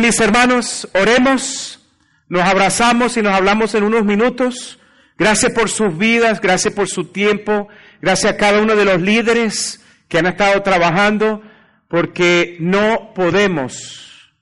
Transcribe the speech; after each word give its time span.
Mis 0.00 0.20
hermanos, 0.20 0.88
oremos, 0.94 1.80
nos 2.28 2.42
abrazamos 2.42 3.16
y 3.16 3.22
nos 3.22 3.34
hablamos 3.34 3.74
en 3.74 3.82
unos 3.82 4.04
minutos. 4.04 4.78
Gracias 5.16 5.52
por 5.52 5.68
sus 5.68 5.98
vidas, 5.98 6.40
gracias 6.40 6.72
por 6.72 6.88
su 6.88 7.06
tiempo, 7.06 7.66
gracias 8.00 8.32
a 8.32 8.36
cada 8.36 8.62
uno 8.62 8.76
de 8.76 8.84
los 8.84 9.00
líderes 9.00 9.84
que 10.06 10.18
han 10.18 10.26
estado 10.26 10.62
trabajando, 10.62 11.42
porque 11.88 12.56
no 12.60 13.12
podemos 13.12 14.32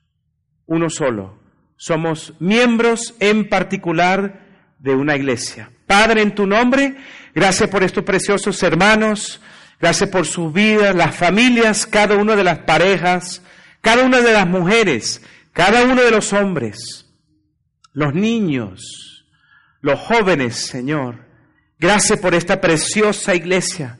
uno 0.67 0.91
solo. 0.91 1.39
Somos 1.75 2.35
miembros 2.39 3.15
en 3.19 3.49
particular 3.49 4.45
de 4.77 4.93
una 4.93 5.15
iglesia. 5.15 5.71
Padre, 5.87 6.21
en 6.21 6.35
tu 6.35 6.45
nombre, 6.45 6.97
gracias 7.33 7.67
por 7.67 7.81
estos 7.83 8.03
preciosos 8.03 8.61
hermanos, 8.61 9.41
gracias 9.79 10.09
por 10.11 10.27
sus 10.27 10.53
vidas, 10.53 10.95
las 10.95 11.15
familias, 11.15 11.87
cada 11.87 12.15
una 12.15 12.35
de 12.35 12.43
las 12.43 12.59
parejas, 12.59 13.41
cada 13.81 14.03
una 14.03 14.21
de 14.21 14.33
las 14.33 14.47
mujeres, 14.47 15.23
cada 15.57 15.85
uno 15.85 16.03
de 16.03 16.11
los 16.11 16.33
hombres, 16.33 17.07
los 17.91 18.13
niños, 18.13 19.25
los 19.81 19.99
jóvenes, 19.99 20.55
Señor. 20.55 21.25
Gracias 21.79 22.19
por 22.19 22.35
esta 22.35 22.61
preciosa 22.61 23.33
iglesia, 23.33 23.97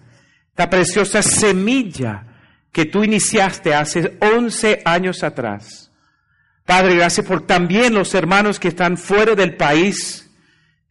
esta 0.49 0.69
preciosa 0.69 1.23
semilla 1.23 2.27
que 2.71 2.85
tú 2.85 3.03
iniciaste 3.03 3.73
hace 3.73 4.19
11 4.21 4.83
años 4.85 5.23
atrás. 5.23 5.91
Padre, 6.63 6.97
gracias 6.97 7.25
por 7.25 7.47
también 7.47 7.95
los 7.95 8.13
hermanos 8.13 8.59
que 8.59 8.67
están 8.67 8.95
fuera 8.95 9.33
del 9.33 9.57
país, 9.57 10.29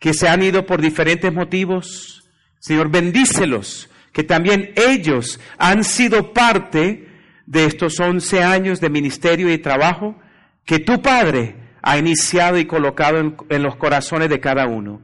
que 0.01 0.15
se 0.15 0.29
han 0.29 0.43
ido 0.43 0.67
por 0.67 0.81
diferentes 0.81 1.33
motivos. 1.33 2.25
Señor, 2.59 2.91
bendícelos, 2.91 3.89
que 4.13 4.25
también 4.25 4.73
ellos 4.75 5.39
han 5.59 5.85
sido 5.85 6.33
parte 6.33 7.07
de 7.47 7.67
estos 7.67 8.01
11 8.01 8.43
años 8.43 8.81
de 8.81 8.91
ministerio 8.91 9.53
y 9.53 9.59
trabajo 9.59 10.21
que 10.67 10.81
tu 10.81 11.01
Padre 11.01 11.55
ha 11.81 11.97
iniciado 11.97 12.59
y 12.59 12.67
colocado 12.67 13.19
en, 13.49 13.63
los 13.63 13.77
corazones 13.77 14.29
de 14.29 14.41
cada 14.41 14.67
uno. 14.67 15.01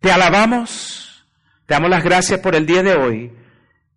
Te 0.00 0.10
alabamos, 0.10 1.24
te 1.64 1.74
damos 1.74 1.88
las 1.88 2.04
gracias 2.04 2.40
por 2.40 2.54
el 2.54 2.66
día 2.66 2.82
de 2.82 2.96
hoy 2.96 3.32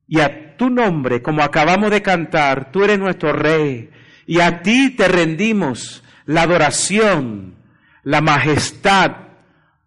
y 0.07 0.19
a 0.19 0.55
tu 0.55 0.69
nombre, 0.69 1.21
como 1.21 1.41
acabamos 1.41 1.89
de 1.89 2.01
cantar, 2.01 2.71
tú 2.71 2.83
eres 2.83 2.99
nuestro 2.99 3.33
Rey 3.33 3.89
y 4.27 4.39
a 4.39 4.61
ti 4.61 4.91
te 4.91 5.07
rendimos 5.07 6.03
la 6.25 6.43
adoración, 6.43 7.55
la 8.03 8.21
majestad, 8.21 9.11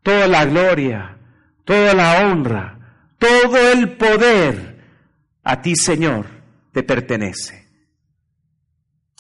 toda 0.02 0.26
la 0.26 0.44
gloria, 0.44 1.16
toda 1.64 1.94
la 1.94 2.26
honra, 2.26 2.78
todo 3.18 3.72
el 3.72 3.96
poder 3.96 4.72
a 5.44 5.60
ti, 5.60 5.76
Señor, 5.76 6.26
te 6.72 6.82
pertenece. 6.82 7.68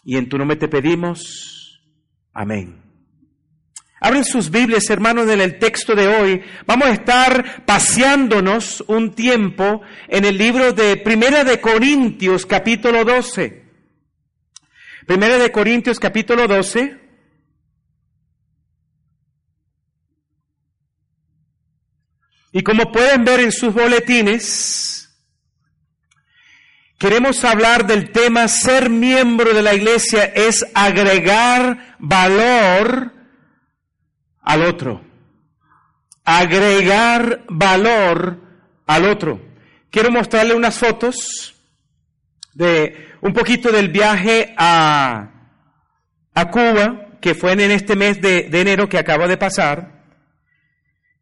Y 0.04 0.16
en 0.16 0.28
tu 0.28 0.38
nombre 0.38 0.56
te 0.56 0.68
pedimos, 0.68 1.61
amén. 2.32 2.82
Abren 4.04 4.24
sus 4.24 4.50
Biblias, 4.50 4.90
hermanos, 4.90 5.30
en 5.30 5.40
el 5.40 5.60
texto 5.60 5.94
de 5.94 6.08
hoy. 6.08 6.42
Vamos 6.66 6.88
a 6.88 6.92
estar 6.92 7.64
paseándonos 7.64 8.82
un 8.88 9.14
tiempo 9.14 9.82
en 10.08 10.24
el 10.24 10.36
libro 10.36 10.72
de 10.72 10.96
Primera 10.96 11.44
de 11.44 11.60
Corintios, 11.60 12.44
capítulo 12.44 13.04
12. 13.04 13.62
Primera 15.06 15.38
de 15.38 15.52
Corintios, 15.52 16.00
capítulo 16.00 16.48
12. 16.48 16.98
Y 22.50 22.62
como 22.62 22.90
pueden 22.90 23.24
ver 23.24 23.38
en 23.38 23.52
sus 23.52 23.72
boletines, 23.72 25.01
queremos 27.02 27.42
hablar 27.42 27.84
del 27.84 28.12
tema 28.12 28.46
ser 28.46 28.88
miembro 28.88 29.52
de 29.52 29.60
la 29.60 29.74
iglesia 29.74 30.22
es 30.22 30.64
agregar 30.72 31.96
valor 31.98 33.12
al 34.40 34.62
otro. 34.62 35.02
Agregar 36.24 37.42
valor 37.48 38.38
al 38.86 39.04
otro. 39.06 39.40
Quiero 39.90 40.12
mostrarle 40.12 40.54
unas 40.54 40.78
fotos 40.78 41.56
de 42.54 43.16
un 43.20 43.32
poquito 43.32 43.72
del 43.72 43.88
viaje 43.88 44.54
a, 44.56 45.28
a 46.34 46.50
Cuba, 46.52 47.18
que 47.20 47.34
fue 47.34 47.50
en 47.50 47.72
este 47.72 47.96
mes 47.96 48.20
de, 48.20 48.44
de 48.48 48.60
enero 48.60 48.88
que 48.88 48.98
acaba 48.98 49.26
de 49.26 49.36
pasar. 49.36 49.91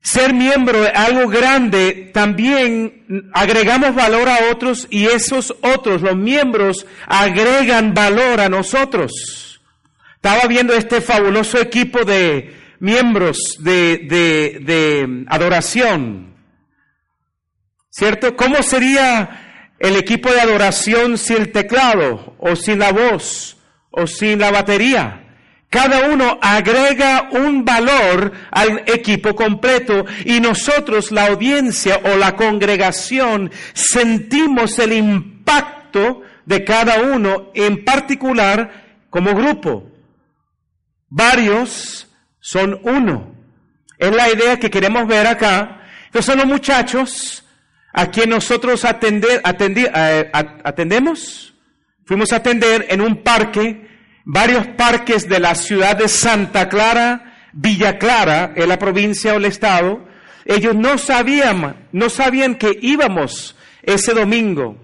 Ser 0.02 0.32
miembro 0.32 0.80
de 0.80 0.88
algo 0.88 1.28
grande, 1.28 2.10
también 2.14 3.28
agregamos 3.34 3.94
valor 3.94 4.28
a 4.28 4.50
otros 4.50 4.86
y 4.88 5.06
esos 5.06 5.54
otros, 5.60 6.00
los 6.00 6.16
miembros, 6.16 6.86
agregan 7.06 7.92
valor 7.92 8.40
a 8.40 8.48
nosotros. 8.48 9.60
Estaba 10.14 10.46
viendo 10.46 10.72
este 10.72 11.02
fabuloso 11.02 11.58
equipo 11.58 12.04
de 12.04 12.54
miembros 12.78 13.56
de, 13.58 14.06
de, 14.08 14.58
de 14.64 15.24
adoración. 15.28 16.34
¿Cierto? 17.90 18.36
¿Cómo 18.36 18.62
sería 18.62 19.74
el 19.78 19.96
equipo 19.96 20.32
de 20.32 20.40
adoración 20.40 21.18
sin 21.18 21.36
el 21.38 21.52
teclado 21.52 22.36
o 22.38 22.56
sin 22.56 22.78
la 22.78 22.92
voz 22.92 23.58
o 23.90 24.06
sin 24.06 24.38
la 24.38 24.50
batería? 24.50 25.19
Cada 25.70 26.08
uno 26.10 26.40
agrega 26.42 27.28
un 27.30 27.64
valor 27.64 28.32
al 28.50 28.82
equipo 28.86 29.36
completo 29.36 30.04
y 30.24 30.40
nosotros, 30.40 31.12
la 31.12 31.26
audiencia 31.26 32.00
o 32.04 32.16
la 32.16 32.34
congregación, 32.34 33.52
sentimos 33.72 34.80
el 34.80 34.92
impacto 34.92 36.22
de 36.44 36.64
cada 36.64 37.00
uno 37.02 37.52
en 37.54 37.84
particular 37.84 39.04
como 39.10 39.32
grupo. 39.32 39.88
Varios 41.08 42.08
son 42.40 42.80
uno. 42.82 43.32
Es 43.96 44.12
la 44.12 44.28
idea 44.28 44.58
que 44.58 44.70
queremos 44.70 45.06
ver 45.06 45.28
acá. 45.28 45.82
Estos 46.06 46.24
son 46.24 46.38
los 46.38 46.46
muchachos 46.46 47.44
a 47.92 48.10
quien 48.10 48.30
nosotros 48.30 48.84
atender, 48.84 49.40
eh, 49.44 50.30
atendemos. 50.32 51.54
Fuimos 52.04 52.32
a 52.32 52.36
atender 52.36 52.86
en 52.88 53.02
un 53.02 53.22
parque 53.22 53.89
varios 54.24 54.66
parques 54.68 55.28
de 55.28 55.40
la 55.40 55.54
ciudad 55.54 55.96
de 55.96 56.08
Santa 56.08 56.68
Clara, 56.68 57.48
Villa 57.52 57.98
Clara, 57.98 58.52
en 58.54 58.68
la 58.68 58.78
provincia 58.78 59.34
o 59.34 59.36
el 59.36 59.44
estado, 59.44 60.06
ellos 60.44 60.74
no 60.74 60.98
sabían, 60.98 61.88
no 61.92 62.10
sabían 62.10 62.56
que 62.56 62.78
íbamos 62.80 63.56
ese 63.82 64.12
domingo. 64.12 64.76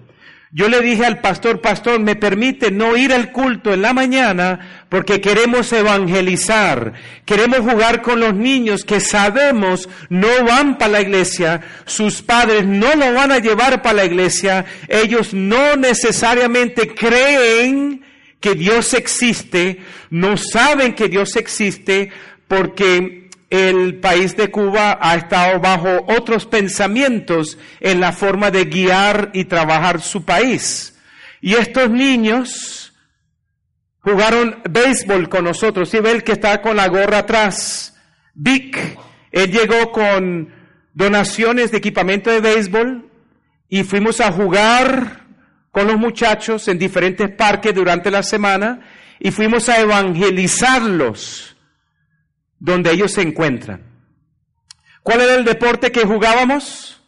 Yo 0.49 0.69
le 0.69 0.79
dije 0.79 1.05
al 1.05 1.19
pastor, 1.19 1.59
pastor, 1.59 1.99
me 1.99 2.15
permite 2.15 2.71
no 2.71 2.95
ir 2.95 3.13
al 3.13 3.33
culto 3.33 3.73
en 3.73 3.81
la 3.81 3.91
mañana 3.91 4.85
porque 4.87 5.19
queremos 5.19 5.73
evangelizar, 5.73 6.93
queremos 7.25 7.59
jugar 7.59 8.01
con 8.01 8.21
los 8.21 8.33
niños 8.33 8.85
que 8.85 9.01
sabemos 9.01 9.89
no 10.09 10.29
van 10.45 10.77
para 10.77 10.93
la 10.93 11.01
iglesia, 11.01 11.61
sus 11.85 12.21
padres 12.21 12.65
no 12.65 12.95
lo 12.95 13.13
van 13.13 13.33
a 13.33 13.39
llevar 13.39 13.81
para 13.81 13.97
la 13.97 14.05
iglesia, 14.05 14.63
ellos 14.87 15.33
no 15.33 15.75
necesariamente 15.75 16.95
creen 16.95 18.06
que 18.39 18.55
Dios 18.55 18.93
existe, 18.93 19.81
no 20.09 20.37
saben 20.37 20.93
que 20.93 21.09
Dios 21.09 21.35
existe 21.35 22.11
porque 22.47 23.29
el 23.49 23.99
país 23.99 24.35
de 24.35 24.51
Cuba 24.51 24.97
ha 25.01 25.15
estado 25.15 25.59
bajo 25.59 26.05
otros 26.07 26.45
pensamientos 26.45 27.57
en 27.79 27.99
la 27.99 28.11
forma 28.11 28.51
de 28.51 28.65
guiar 28.65 29.31
y 29.33 29.45
trabajar 29.45 30.01
su 30.01 30.25
país. 30.25 30.97
Y 31.41 31.55
estos 31.55 31.89
niños 31.89 32.93
jugaron 33.99 34.61
béisbol 34.69 35.29
con 35.29 35.45
nosotros. 35.45 35.89
¿Sí 35.89 35.99
ve 35.99 36.11
el 36.11 36.23
que 36.23 36.33
está 36.33 36.61
con 36.61 36.75
la 36.75 36.87
gorra 36.87 37.19
atrás? 37.19 37.95
Vic, 38.33 38.97
él 39.31 39.51
llegó 39.51 39.91
con 39.91 40.53
donaciones 40.93 41.71
de 41.71 41.77
equipamiento 41.77 42.29
de 42.29 42.41
béisbol 42.41 43.09
y 43.69 43.83
fuimos 43.83 44.19
a 44.19 44.31
jugar 44.31 45.26
con 45.77 45.85
los 45.85 45.99
muchachos 45.99 46.67
en 46.69 46.79
diferentes 46.79 47.29
parques 47.35 47.71
durante 47.71 48.09
la 48.09 48.23
semana 48.23 48.79
y 49.19 49.29
fuimos 49.29 49.69
a 49.69 49.79
evangelizarlos 49.79 51.55
donde 52.57 52.93
ellos 52.93 53.11
se 53.13 53.21
encuentran. 53.21 53.83
¿Cuál 55.03 55.21
era 55.21 55.35
el 55.35 55.45
deporte 55.45 55.91
que 55.91 56.03
jugábamos? 56.03 56.99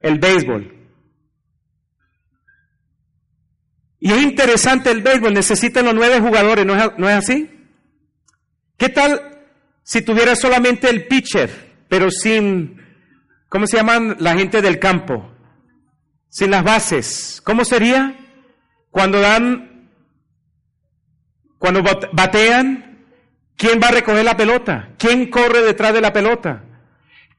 El 0.00 0.18
béisbol. 0.18 0.74
Y 4.00 4.10
es 4.10 4.20
interesante 4.20 4.90
el 4.90 5.02
béisbol, 5.02 5.32
necesitan 5.32 5.84
los 5.84 5.94
nueve 5.94 6.18
jugadores, 6.18 6.66
¿no 6.66 6.74
es, 6.74 6.98
no 6.98 7.08
es 7.08 7.14
así? 7.14 7.48
¿Qué 8.76 8.88
tal 8.88 9.38
si 9.84 10.02
tuviera 10.02 10.34
solamente 10.34 10.90
el 10.90 11.06
pitcher, 11.06 11.76
pero 11.88 12.10
sin, 12.10 12.82
¿cómo 13.48 13.68
se 13.68 13.76
llaman 13.76 14.16
la 14.18 14.34
gente 14.34 14.62
del 14.62 14.80
campo? 14.80 15.35
Sin 16.36 16.50
las 16.50 16.62
bases. 16.64 17.40
¿Cómo 17.44 17.64
sería? 17.64 18.14
Cuando 18.90 19.20
dan, 19.22 19.88
cuando 21.58 21.82
bat- 21.82 22.10
batean, 22.12 22.98
¿quién 23.56 23.80
va 23.82 23.88
a 23.88 23.92
recoger 23.92 24.22
la 24.22 24.36
pelota? 24.36 24.90
¿Quién 24.98 25.30
corre 25.30 25.62
detrás 25.62 25.94
de 25.94 26.02
la 26.02 26.12
pelota? 26.12 26.62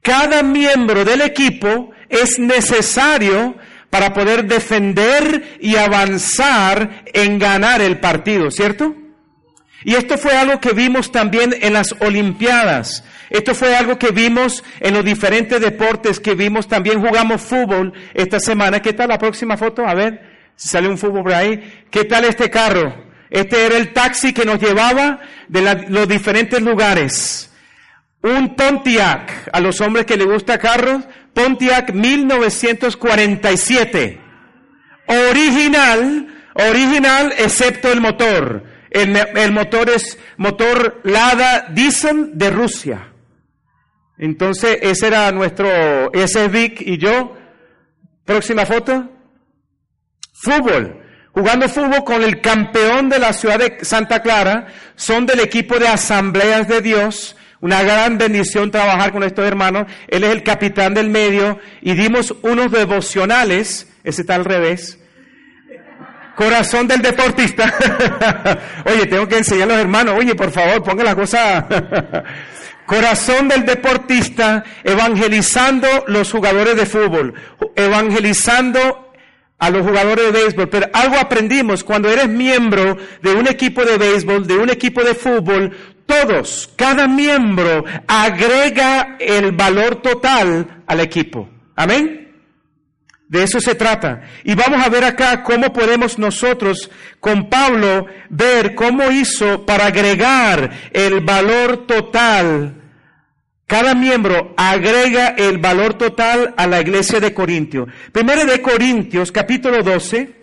Cada 0.01 0.41
miembro 0.41 1.05
del 1.05 1.21
equipo 1.21 1.91
es 2.09 2.39
necesario 2.39 3.55
para 3.91 4.15
poder 4.15 4.45
defender 4.45 5.59
y 5.61 5.75
avanzar 5.75 7.03
en 7.13 7.37
ganar 7.37 7.81
el 7.81 7.99
partido, 7.99 8.49
¿cierto? 8.49 8.95
Y 9.83 9.93
esto 9.93 10.17
fue 10.17 10.35
algo 10.35 10.59
que 10.59 10.73
vimos 10.73 11.11
también 11.11 11.53
en 11.61 11.73
las 11.73 11.93
Olimpiadas. 11.99 13.03
Esto 13.29 13.53
fue 13.53 13.75
algo 13.75 13.97
que 13.97 14.11
vimos 14.11 14.63
en 14.79 14.93
los 14.93 15.03
diferentes 15.03 15.59
deportes 15.59 16.19
que 16.19 16.35
vimos. 16.35 16.67
También 16.67 17.01
jugamos 17.01 17.41
fútbol 17.41 17.93
esta 18.13 18.39
semana. 18.39 18.81
¿Qué 18.81 18.93
tal 18.93 19.09
la 19.09 19.17
próxima 19.17 19.57
foto? 19.57 19.85
A 19.85 19.93
ver, 19.93 20.21
si 20.55 20.69
sale 20.69 20.87
un 20.87 20.97
fútbol 20.97 21.23
por 21.23 21.33
ahí. 21.33 21.83
¿Qué 21.91 22.05
tal 22.05 22.25
este 22.25 22.49
carro? 22.49 23.05
Este 23.29 23.65
era 23.65 23.77
el 23.77 23.93
taxi 23.93 24.33
que 24.33 24.45
nos 24.45 24.59
llevaba 24.59 25.19
de 25.47 25.87
los 25.89 26.07
diferentes 26.07 26.61
lugares. 26.61 27.51
Un 28.21 28.55
Pontiac, 28.55 29.49
a 29.51 29.59
los 29.59 29.81
hombres 29.81 30.05
que 30.05 30.15
les 30.17 30.27
gusta 30.27 30.57
carros, 30.57 31.03
Pontiac 31.33 31.93
1947. 31.93 34.21
Original, 35.29 36.27
original 36.53 37.33
excepto 37.37 37.91
el 37.91 37.99
motor. 38.01 38.63
El 38.89 39.51
motor 39.51 39.89
es 39.89 40.17
motor 40.37 41.01
Lada 41.03 41.67
Diesel 41.69 42.31
de 42.33 42.49
Rusia. 42.49 43.11
Entonces, 44.17 44.79
ese 44.81 45.07
era 45.07 45.31
nuestro, 45.31 46.11
ese 46.13 46.45
es 46.45 46.51
Vic 46.51 46.81
y 46.81 46.97
yo. 46.97 47.35
Próxima 48.25 48.65
foto. 48.65 49.09
Fútbol. 50.33 51.03
Jugando 51.31 51.69
fútbol 51.69 52.03
con 52.03 52.23
el 52.23 52.41
campeón 52.41 53.09
de 53.09 53.19
la 53.19 53.31
ciudad 53.31 53.59
de 53.59 53.77
Santa 53.85 54.21
Clara. 54.21 54.67
Son 54.95 55.25
del 55.25 55.39
equipo 55.39 55.77
de 55.77 55.87
Asambleas 55.87 56.67
de 56.67 56.81
Dios. 56.81 57.35
Una 57.61 57.83
gran 57.83 58.17
bendición 58.17 58.71
trabajar 58.71 59.11
con 59.11 59.23
estos 59.23 59.45
hermanos. 59.45 59.85
Él 60.07 60.23
es 60.23 60.31
el 60.31 60.43
capitán 60.43 60.93
del 60.93 61.09
medio 61.09 61.59
y 61.81 61.93
dimos 61.93 62.33
unos 62.41 62.71
devocionales. 62.71 63.87
Ese 64.03 64.21
está 64.21 64.35
al 64.35 64.45
revés. 64.45 64.99
Corazón 66.35 66.87
del 66.87 67.01
deportista. 67.01 67.73
Oye, 68.85 69.07
tengo 69.07 69.27
que 69.27 69.37
enseñar 69.37 69.69
a 69.69 69.73
los 69.73 69.81
hermanos. 69.81 70.15
Oye, 70.19 70.35
por 70.35 70.51
favor, 70.51 70.83
ponga 70.83 71.03
la 71.03 71.15
cosa. 71.15 71.67
Corazón 72.87 73.49
del 73.49 73.65
deportista, 73.65 74.63
evangelizando 74.81 75.87
los 76.07 76.31
jugadores 76.31 76.77
de 76.77 76.85
fútbol, 76.85 77.33
evangelizando 77.75 79.11
a 79.59 79.69
los 79.69 79.85
jugadores 79.85 80.27
de 80.27 80.31
béisbol. 80.31 80.69
Pero 80.69 80.87
algo 80.93 81.17
aprendimos, 81.19 81.83
cuando 81.83 82.09
eres 82.09 82.29
miembro 82.29 82.97
de 83.21 83.33
un 83.33 83.47
equipo 83.47 83.83
de 83.83 83.97
béisbol, 83.97 84.47
de 84.47 84.55
un 84.55 84.69
equipo 84.69 85.03
de 85.03 85.15
fútbol, 85.15 85.75
todos, 86.05 86.69
cada 86.77 87.09
miembro 87.09 87.83
agrega 88.07 89.17
el 89.19 89.51
valor 89.51 90.01
total 90.01 90.83
al 90.87 90.99
equipo. 91.01 91.49
Amén. 91.75 92.31
De 93.27 93.43
eso 93.43 93.59
se 93.59 93.75
trata. 93.75 94.21
Y 94.45 94.55
vamos 94.55 94.81
a 94.81 94.87
ver 94.87 95.03
acá 95.03 95.43
cómo 95.43 95.73
podemos 95.73 96.17
nosotros 96.17 96.89
con 97.19 97.49
Pablo 97.49 98.05
ver 98.29 98.73
cómo 98.73 99.11
hizo 99.11 99.65
para 99.65 99.87
agregar 99.87 100.71
el 100.93 101.19
valor 101.19 101.85
total. 101.85 102.76
Cada 103.67 103.93
miembro 103.95 104.53
agrega 104.55 105.27
el 105.27 105.57
valor 105.57 105.95
total 105.95 106.53
a 106.55 106.67
la 106.67 106.79
iglesia 106.79 107.19
de 107.19 107.33
Corintios. 107.33 107.89
Primero 108.13 108.45
de 108.45 108.61
Corintios, 108.61 109.29
capítulo 109.29 109.83
12. 109.83 110.33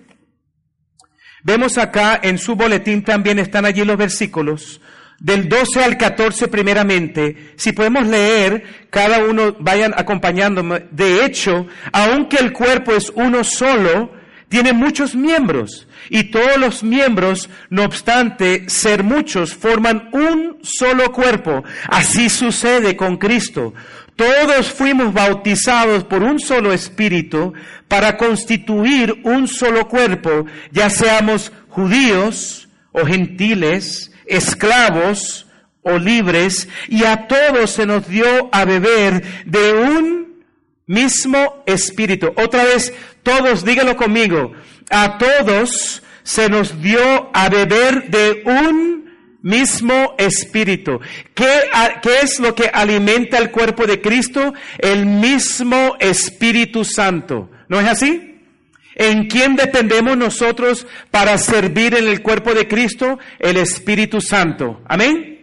Vemos 1.42 1.78
acá 1.78 2.20
en 2.22 2.36
su 2.36 2.54
boletín 2.54 3.02
también 3.02 3.38
están 3.38 3.64
allí 3.64 3.82
los 3.82 3.96
versículos. 3.96 4.82
Del 5.18 5.48
12 5.48 5.82
al 5.82 5.96
14 5.96 6.48
primeramente, 6.48 7.54
si 7.56 7.72
podemos 7.72 8.06
leer, 8.06 8.88
cada 8.90 9.24
uno 9.24 9.56
vayan 9.58 9.94
acompañándome. 9.96 10.88
De 10.90 11.24
hecho, 11.24 11.66
aunque 11.92 12.36
el 12.36 12.52
cuerpo 12.52 12.92
es 12.92 13.10
uno 13.14 13.42
solo, 13.42 14.12
tiene 14.54 14.72
muchos 14.72 15.16
miembros 15.16 15.88
y 16.08 16.30
todos 16.30 16.58
los 16.58 16.84
miembros, 16.84 17.50
no 17.70 17.82
obstante 17.82 18.68
ser 18.68 19.02
muchos, 19.02 19.52
forman 19.52 20.10
un 20.12 20.58
solo 20.62 21.10
cuerpo. 21.10 21.64
Así 21.88 22.30
sucede 22.30 22.94
con 22.94 23.16
Cristo. 23.16 23.74
Todos 24.14 24.70
fuimos 24.70 25.12
bautizados 25.12 26.04
por 26.04 26.22
un 26.22 26.38
solo 26.38 26.72
espíritu 26.72 27.52
para 27.88 28.16
constituir 28.16 29.22
un 29.24 29.48
solo 29.48 29.88
cuerpo, 29.88 30.46
ya 30.70 30.88
seamos 30.88 31.50
judíos 31.66 32.68
o 32.92 33.04
gentiles, 33.04 34.12
esclavos 34.24 35.48
o 35.82 35.98
libres, 35.98 36.68
y 36.88 37.02
a 37.02 37.26
todos 37.26 37.72
se 37.72 37.86
nos 37.86 38.06
dio 38.06 38.50
a 38.52 38.64
beber 38.64 39.20
de 39.46 39.72
un 39.72 40.23
mismo 40.86 41.62
espíritu. 41.66 42.32
Otra 42.36 42.64
vez, 42.64 42.92
todos, 43.22 43.64
díganlo 43.64 43.96
conmigo, 43.96 44.52
a 44.90 45.18
todos 45.18 46.02
se 46.22 46.48
nos 46.48 46.80
dio 46.80 47.30
a 47.32 47.48
beber 47.48 48.10
de 48.10 48.42
un 48.44 49.04
mismo 49.42 50.14
espíritu. 50.18 51.00
¿Qué, 51.34 51.46
qué 52.02 52.20
es 52.22 52.40
lo 52.40 52.54
que 52.54 52.70
alimenta 52.72 53.38
el 53.38 53.50
cuerpo 53.50 53.86
de 53.86 54.00
Cristo? 54.00 54.54
El 54.78 55.04
mismo 55.04 55.96
Espíritu 56.00 56.84
Santo. 56.84 57.50
¿No 57.68 57.78
es 57.78 57.86
así? 57.86 58.40
¿En 58.94 59.26
quién 59.26 59.56
dependemos 59.56 60.16
nosotros 60.16 60.86
para 61.10 61.36
servir 61.36 61.94
en 61.94 62.06
el 62.06 62.22
cuerpo 62.22 62.54
de 62.54 62.66
Cristo? 62.66 63.18
El 63.38 63.58
Espíritu 63.58 64.20
Santo. 64.20 64.80
Amén. 64.86 65.33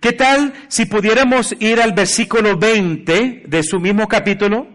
¿Qué 0.00 0.12
tal 0.12 0.54
si 0.68 0.86
pudiéramos 0.86 1.54
ir 1.58 1.80
al 1.80 1.92
versículo 1.92 2.56
20 2.56 3.42
de 3.46 3.62
su 3.62 3.80
mismo 3.80 4.06
capítulo? 4.06 4.68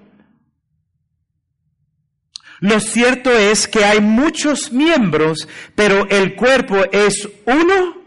Lo 2.60 2.80
cierto 2.80 3.32
es 3.32 3.68
que 3.68 3.86
hay 3.86 4.02
muchos 4.02 4.72
miembros, 4.72 5.48
pero 5.76 6.08
el 6.10 6.36
cuerpo 6.36 6.84
es 6.92 7.28
uno 7.46 7.98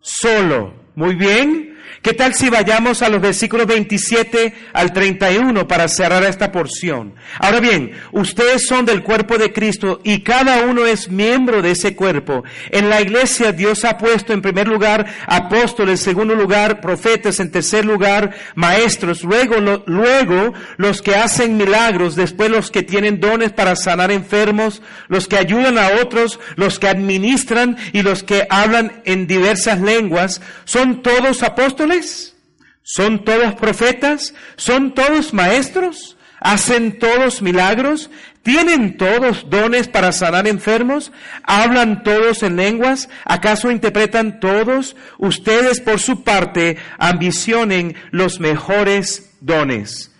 solo. 0.00 0.74
Muy 0.94 1.14
bien. 1.14 1.67
¿Qué 2.02 2.12
tal 2.12 2.32
si 2.34 2.48
vayamos 2.48 3.02
a 3.02 3.08
los 3.08 3.20
versículos 3.20 3.66
27 3.66 4.54
al 4.72 4.92
31 4.92 5.66
para 5.66 5.88
cerrar 5.88 6.22
esta 6.22 6.52
porción? 6.52 7.14
Ahora 7.40 7.58
bien, 7.58 7.90
ustedes 8.12 8.66
son 8.66 8.86
del 8.86 9.02
cuerpo 9.02 9.36
de 9.36 9.52
Cristo 9.52 10.00
y 10.04 10.22
cada 10.22 10.62
uno 10.62 10.86
es 10.86 11.10
miembro 11.10 11.60
de 11.60 11.72
ese 11.72 11.96
cuerpo. 11.96 12.44
En 12.70 12.88
la 12.88 13.00
iglesia 13.00 13.50
Dios 13.50 13.84
ha 13.84 13.98
puesto 13.98 14.32
en 14.32 14.42
primer 14.42 14.68
lugar 14.68 15.06
apóstoles, 15.26 15.98
en 16.00 16.04
segundo 16.04 16.36
lugar 16.36 16.80
profetas, 16.80 17.40
en 17.40 17.50
tercer 17.50 17.84
lugar 17.84 18.32
maestros, 18.54 19.24
luego, 19.24 19.56
luego 19.86 20.54
los 20.76 21.02
que 21.02 21.16
hacen 21.16 21.56
milagros, 21.56 22.14
después 22.14 22.48
los 22.48 22.70
que 22.70 22.84
tienen 22.84 23.18
dones 23.18 23.50
para 23.50 23.74
sanar 23.74 24.12
enfermos, 24.12 24.82
los 25.08 25.26
que 25.26 25.36
ayudan 25.36 25.78
a 25.78 26.00
otros, 26.00 26.38
los 26.54 26.78
que 26.78 26.88
administran 26.88 27.76
y 27.92 28.02
los 28.02 28.22
que 28.22 28.46
hablan 28.50 29.02
en 29.04 29.26
diversas 29.26 29.80
lenguas. 29.80 30.40
¿Son 30.64 31.02
todos 31.02 31.42
apóstoles? 31.42 31.87
¿Son 32.82 33.24
todos 33.24 33.54
profetas? 33.54 34.34
¿Son 34.56 34.94
todos 34.94 35.34
maestros? 35.34 36.16
¿Hacen 36.40 36.98
todos 36.98 37.42
milagros? 37.42 38.10
¿Tienen 38.42 38.96
todos 38.96 39.50
dones 39.50 39.88
para 39.88 40.12
sanar 40.12 40.46
enfermos? 40.46 41.12
¿Hablan 41.42 42.02
todos 42.02 42.42
en 42.42 42.56
lenguas? 42.56 43.08
¿Acaso 43.24 43.70
interpretan 43.70 44.40
todos? 44.40 44.96
Ustedes 45.18 45.80
por 45.80 45.98
su 45.98 46.22
parte 46.22 46.78
ambicionen 46.98 47.94
los 48.10 48.40
mejores 48.40 49.34
dones. 49.40 50.12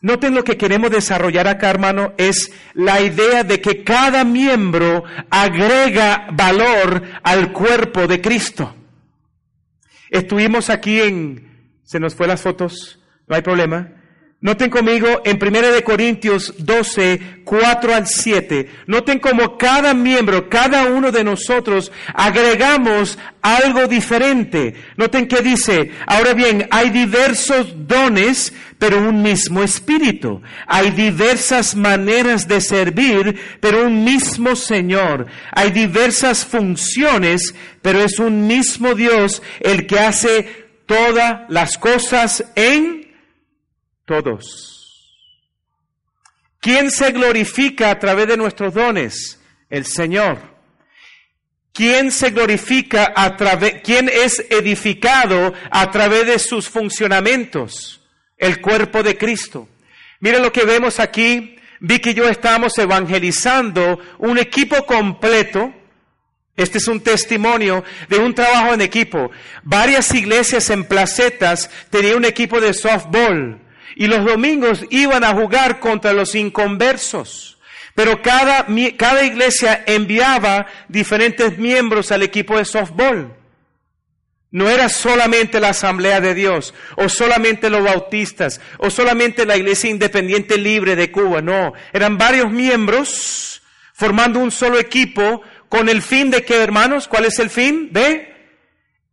Noten 0.00 0.34
lo 0.34 0.44
que 0.44 0.56
queremos 0.56 0.90
desarrollar 0.90 1.46
acá, 1.46 1.68
hermano, 1.68 2.14
es 2.16 2.50
la 2.72 3.02
idea 3.02 3.44
de 3.44 3.60
que 3.60 3.84
cada 3.84 4.24
miembro 4.24 5.04
agrega 5.28 6.26
valor 6.32 7.02
al 7.22 7.52
cuerpo 7.52 8.06
de 8.06 8.20
Cristo. 8.22 8.74
Estuvimos 10.10 10.70
aquí 10.70 11.00
en, 11.00 11.78
se 11.84 12.00
nos 12.00 12.16
fue 12.16 12.26
las 12.26 12.42
fotos, 12.42 13.00
no 13.28 13.36
hay 13.36 13.42
problema. 13.42 13.99
Noten 14.42 14.70
conmigo 14.70 15.20
en 15.26 15.38
1 15.38 15.70
de 15.70 15.84
Corintios 15.84 16.54
12, 16.56 17.42
4 17.44 17.94
al 17.94 18.06
7. 18.06 18.70
Noten 18.86 19.18
como 19.18 19.58
cada 19.58 19.92
miembro, 19.92 20.48
cada 20.48 20.86
uno 20.86 21.12
de 21.12 21.22
nosotros 21.22 21.92
agregamos 22.14 23.18
algo 23.42 23.86
diferente. 23.86 24.76
Noten 24.96 25.28
que 25.28 25.42
dice, 25.42 25.90
ahora 26.06 26.32
bien, 26.32 26.66
hay 26.70 26.88
diversos 26.88 27.86
dones, 27.86 28.54
pero 28.78 29.06
un 29.06 29.20
mismo 29.20 29.62
espíritu. 29.62 30.40
Hay 30.66 30.92
diversas 30.92 31.76
maneras 31.76 32.48
de 32.48 32.62
servir, 32.62 33.38
pero 33.60 33.84
un 33.84 34.04
mismo 34.04 34.56
Señor. 34.56 35.26
Hay 35.52 35.70
diversas 35.70 36.46
funciones, 36.46 37.54
pero 37.82 38.00
es 38.00 38.18
un 38.18 38.46
mismo 38.46 38.94
Dios 38.94 39.42
el 39.60 39.86
que 39.86 39.98
hace 39.98 40.70
todas 40.86 41.42
las 41.50 41.76
cosas 41.76 42.42
en 42.54 42.99
todos. 44.10 45.14
¿Quién 46.58 46.90
se 46.90 47.12
glorifica 47.12 47.92
a 47.92 47.98
través 48.00 48.26
de 48.26 48.36
nuestros 48.36 48.74
dones? 48.74 49.40
El 49.70 49.86
Señor. 49.86 50.36
¿Quién 51.72 52.10
se 52.10 52.30
glorifica 52.30 53.12
a 53.14 53.36
través, 53.36 53.82
quién 53.84 54.08
es 54.12 54.44
edificado 54.50 55.54
a 55.70 55.90
través 55.92 56.26
de 56.26 56.40
sus 56.40 56.68
funcionamientos? 56.68 58.00
El 58.36 58.60
cuerpo 58.60 59.04
de 59.04 59.16
Cristo. 59.16 59.68
Miren 60.18 60.42
lo 60.42 60.52
que 60.52 60.64
vemos 60.64 60.98
aquí. 60.98 61.56
Vi 61.78 62.02
y 62.04 62.14
yo 62.14 62.28
estamos 62.28 62.76
evangelizando 62.78 64.00
un 64.18 64.38
equipo 64.38 64.84
completo. 64.86 65.72
Este 66.56 66.78
es 66.78 66.88
un 66.88 67.00
testimonio 67.00 67.84
de 68.08 68.18
un 68.18 68.34
trabajo 68.34 68.74
en 68.74 68.80
equipo. 68.80 69.30
Varias 69.62 70.12
iglesias 70.12 70.68
en 70.68 70.84
placetas 70.84 71.70
tenían 71.90 72.16
un 72.16 72.24
equipo 72.24 72.60
de 72.60 72.74
softball 72.74 73.69
y 73.96 74.06
los 74.06 74.24
domingos 74.24 74.84
iban 74.90 75.24
a 75.24 75.34
jugar 75.34 75.80
contra 75.80 76.12
los 76.12 76.34
inconversos. 76.34 77.58
Pero 77.94 78.22
cada, 78.22 78.66
cada 78.96 79.24
iglesia 79.24 79.84
enviaba 79.86 80.66
diferentes 80.88 81.58
miembros 81.58 82.12
al 82.12 82.22
equipo 82.22 82.56
de 82.56 82.64
softball. 82.64 83.36
No 84.52 84.68
era 84.68 84.88
solamente 84.88 85.60
la 85.60 85.68
Asamblea 85.68 86.20
de 86.20 86.34
Dios, 86.34 86.74
o 86.96 87.08
solamente 87.08 87.70
los 87.70 87.84
bautistas, 87.84 88.60
o 88.78 88.90
solamente 88.90 89.46
la 89.46 89.56
Iglesia 89.56 89.90
Independiente 89.90 90.58
Libre 90.58 90.96
de 90.96 91.12
Cuba, 91.12 91.40
no. 91.40 91.72
Eran 91.92 92.18
varios 92.18 92.50
miembros 92.50 93.62
formando 93.92 94.40
un 94.40 94.50
solo 94.50 94.80
equipo 94.80 95.42
con 95.68 95.88
el 95.88 96.02
fin 96.02 96.30
de 96.30 96.44
que, 96.44 96.56
hermanos, 96.56 97.06
¿cuál 97.06 97.26
es 97.26 97.38
el 97.38 97.48
fin? 97.48 97.90
De 97.92 98.29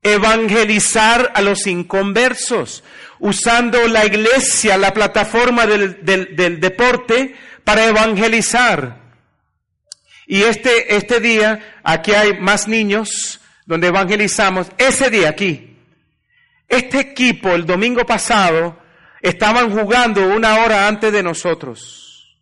evangelizar 0.02 1.32
a 1.34 1.42
los 1.42 1.68
inconversos 1.68 2.84
usando 3.20 3.88
la 3.88 4.06
iglesia, 4.06 4.78
la 4.78 4.94
plataforma 4.94 5.66
del, 5.66 6.06
del, 6.06 6.60
deporte, 6.60 7.36
para 7.64 7.86
evangelizar. 7.86 9.02
Y 10.28 10.44
este, 10.44 10.96
este 10.96 11.20
día, 11.20 11.80
aquí 11.84 12.12
hay 12.14 12.40
más 12.40 12.68
niños 12.68 13.42
donde 13.66 13.88
evangelizamos. 13.88 14.68
Ese 14.78 15.10
día 15.10 15.30
aquí, 15.30 15.78
este 16.68 17.00
equipo 17.00 17.50
el 17.54 17.66
domingo 17.66 18.06
pasado 18.06 18.80
estaban 19.22 19.72
jugando 19.72 20.28
una 20.28 20.58
hora 20.58 20.88
antes 20.88 21.12
de 21.12 21.24
nosotros. 21.24 22.38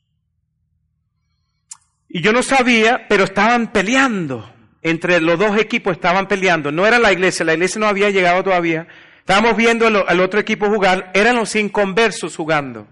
Y 2.10 2.22
yo 2.22 2.32
no 2.32 2.44
sabía, 2.44 3.08
pero 3.10 3.24
estaban 3.24 3.72
peleando. 3.72 4.55
Entre 4.86 5.20
los 5.20 5.40
dos 5.40 5.58
equipos 5.58 5.94
estaban 5.94 6.28
peleando. 6.28 6.72
No 6.72 6.86
era 6.86 7.00
la 7.00 7.12
iglesia, 7.12 7.44
la 7.44 7.56
iglesia 7.56 7.80
no 7.80 7.88
había 7.88 8.12
llegado 8.12 8.44
todavía. 8.44 8.88
Estábamos 9.18 9.58
viendo 9.58 9.88
al, 9.88 10.20
otro 10.20 10.40
equipo 10.40 10.68
jugar, 10.68 11.10
eran 11.16 11.38
los 11.38 11.56
inconversos 11.56 12.36
jugando. 12.36 12.88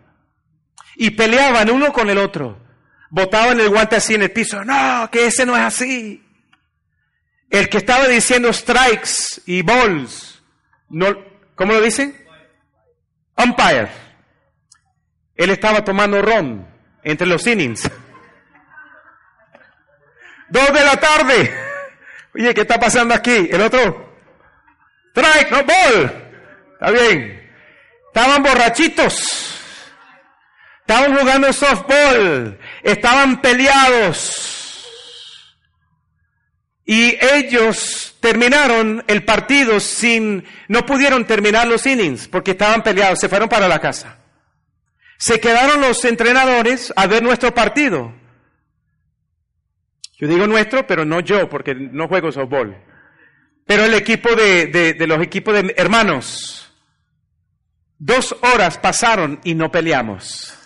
Y 0.95 1.11
peleaban 1.11 1.69
uno 1.69 1.93
con 1.93 2.09
el 2.09 2.17
otro. 2.17 2.57
Botaban 3.11 3.59
el 3.59 3.69
guante 3.69 3.97
así 3.97 4.15
en 4.15 4.23
el 4.23 4.31
piso. 4.31 4.65
No, 4.65 5.07
que 5.11 5.27
ese 5.27 5.45
no 5.45 5.55
es 5.55 5.61
así. 5.61 6.25
El 7.51 7.69
que 7.69 7.77
estaba 7.77 8.07
diciendo 8.07 8.51
strikes 8.51 9.43
y 9.45 9.61
balls, 9.61 10.41
no, 10.89 11.15
¿cómo 11.53 11.73
lo 11.73 11.81
dicen? 11.81 12.25
Umpire. 13.37 13.89
Él 15.35 15.51
estaba 15.51 15.83
tomando 15.83 16.19
ron 16.23 16.67
entre 17.03 17.27
los 17.27 17.45
innings. 17.45 17.87
Dos 20.49 20.73
de 20.73 20.83
la 20.83 20.97
tarde. 20.97 21.63
Oye, 22.35 22.53
¿qué 22.53 22.61
está 22.61 22.79
pasando 22.79 23.13
aquí? 23.13 23.47
El 23.51 23.61
otro. 23.61 24.13
Strike, 25.15 25.51
no 25.51 25.63
ball. 25.63 26.31
Está 26.73 26.91
bien. 26.91 27.51
Estaban 28.07 28.43
borrachitos. 28.43 29.59
Estaban 30.81 31.17
jugando 31.17 31.53
softball. 31.53 32.59
Estaban 32.81 33.41
peleados. 33.41 34.53
Y 36.85 37.17
ellos 37.33 38.15
terminaron 38.19 39.03
el 39.07 39.23
partido 39.23 39.79
sin, 39.79 40.45
no 40.67 40.85
pudieron 40.85 41.25
terminar 41.25 41.67
los 41.67 41.85
innings 41.85 42.27
porque 42.27 42.51
estaban 42.51 42.83
peleados, 42.83 43.19
se 43.19 43.29
fueron 43.29 43.47
para 43.47 43.69
la 43.69 43.79
casa. 43.79 44.17
Se 45.17 45.39
quedaron 45.39 45.79
los 45.79 46.03
entrenadores 46.03 46.91
a 46.95 47.07
ver 47.07 47.23
nuestro 47.23 47.53
partido. 47.53 48.13
Yo 50.23 50.29
digo 50.29 50.47
nuestro, 50.47 50.87
pero 50.87 51.03
no 51.03 51.19
yo, 51.19 51.49
porque 51.49 51.75
no 51.75 52.07
juego 52.07 52.31
softball. 52.31 52.81
Pero 53.65 53.83
el 53.83 53.93
equipo 53.93 54.33
de, 54.33 54.67
de 54.67 55.05
los 55.05 55.21
equipos 55.21 55.53
de 55.53 55.73
hermanos. 55.75 56.73
Dos 57.97 58.33
horas 58.41 58.77
pasaron 58.77 59.41
y 59.43 59.53
no 59.53 59.69
peleamos. 59.69 60.57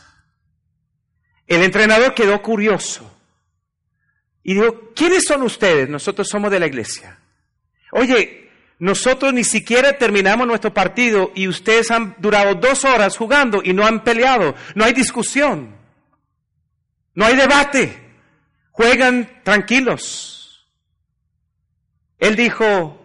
El 1.48 1.64
entrenador 1.64 2.14
quedó 2.14 2.40
curioso 2.40 3.20
y 4.44 4.54
dijo, 4.54 4.92
¿quiénes 4.96 5.24
son 5.24 5.42
ustedes? 5.42 5.90
Nosotros 5.90 6.30
somos 6.30 6.52
de 6.52 6.60
la 6.60 6.68
iglesia. 6.68 7.18
Oye, 7.94 8.52
nosotros 8.78 9.34
ni 9.34 9.44
siquiera 9.44 9.98
terminamos 9.98 10.46
nuestro 10.46 10.72
partido 10.72 11.32
y 11.34 11.48
ustedes 11.48 11.90
han 11.90 12.16
durado 12.20 12.54
dos 12.54 12.86
horas 12.86 13.18
jugando 13.18 13.62
y 13.64 13.74
no 13.74 13.88
han 13.88 14.04
peleado. 14.04 14.54
No 14.76 14.86
hay 14.86 14.94
discusión. 14.94 15.76
No 17.16 17.26
hay 17.26 17.36
debate. 17.36 18.07
Juegan 18.78 19.42
tranquilos. 19.44 20.68
Él 22.20 22.36
dijo, 22.36 23.04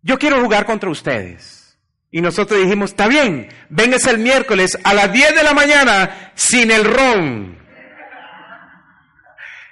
yo 0.00 0.18
quiero 0.18 0.40
jugar 0.40 0.64
contra 0.64 0.88
ustedes. 0.88 1.78
Y 2.10 2.22
nosotros 2.22 2.58
dijimos, 2.58 2.90
está 2.90 3.06
bien, 3.06 3.52
vengas 3.68 4.06
el 4.06 4.18
miércoles 4.18 4.78
a 4.82 4.94
las 4.94 5.12
10 5.12 5.34
de 5.34 5.42
la 5.42 5.52
mañana 5.52 6.32
sin 6.34 6.70
el 6.70 6.84
ron. 6.84 7.58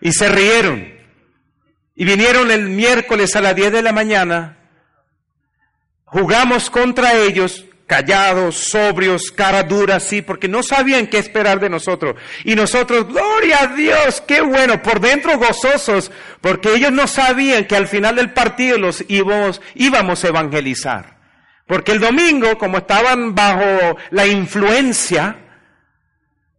Y 0.03 0.12
se 0.12 0.29
rieron. 0.29 0.93
Y 1.95 2.05
vinieron 2.05 2.51
el 2.51 2.69
miércoles 2.69 3.35
a 3.35 3.41
las 3.41 3.57
10 3.57 3.73
de 3.73 3.83
la 3.83 3.93
mañana. 3.93 4.59
Jugamos 6.05 6.69
contra 6.69 7.15
ellos, 7.15 7.65
callados, 7.93 8.57
sobrios, 8.57 9.31
cara 9.31 9.65
dura, 9.65 10.01
sí, 10.01 10.23
porque 10.23 10.49
no 10.49 10.63
sabían 10.63 11.09
qué 11.09 11.19
esperar 11.19 11.61
de 11.61 11.69
nosotros. 11.69 12.17
Y 12.43 12.55
nosotros, 12.55 13.07
gloria 13.07 13.65
a 13.65 13.67
Dios, 13.67 14.23
qué 14.27 14.41
bueno, 14.41 14.81
por 14.81 14.99
dentro 14.99 15.37
gozosos, 15.37 16.11
porque 16.41 16.73
ellos 16.73 16.91
no 16.91 17.07
sabían 17.07 17.67
que 17.67 17.77
al 17.77 17.87
final 17.87 18.17
del 18.17 18.33
partido 18.33 18.79
los 18.79 19.05
íbamos, 19.09 19.61
íbamos 19.75 20.25
a 20.25 20.29
evangelizar. 20.29 21.19
Porque 21.67 21.93
el 21.93 22.01
domingo, 22.01 22.57
como 22.57 22.79
estaban 22.79 23.35
bajo 23.35 23.99
la 24.11 24.27
influencia 24.27 25.37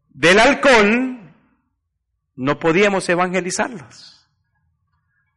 del 0.10 0.38
alcohol, 0.38 1.18
no 2.36 2.60
podíamos 2.60 3.10
evangelizarlos. 3.10 4.30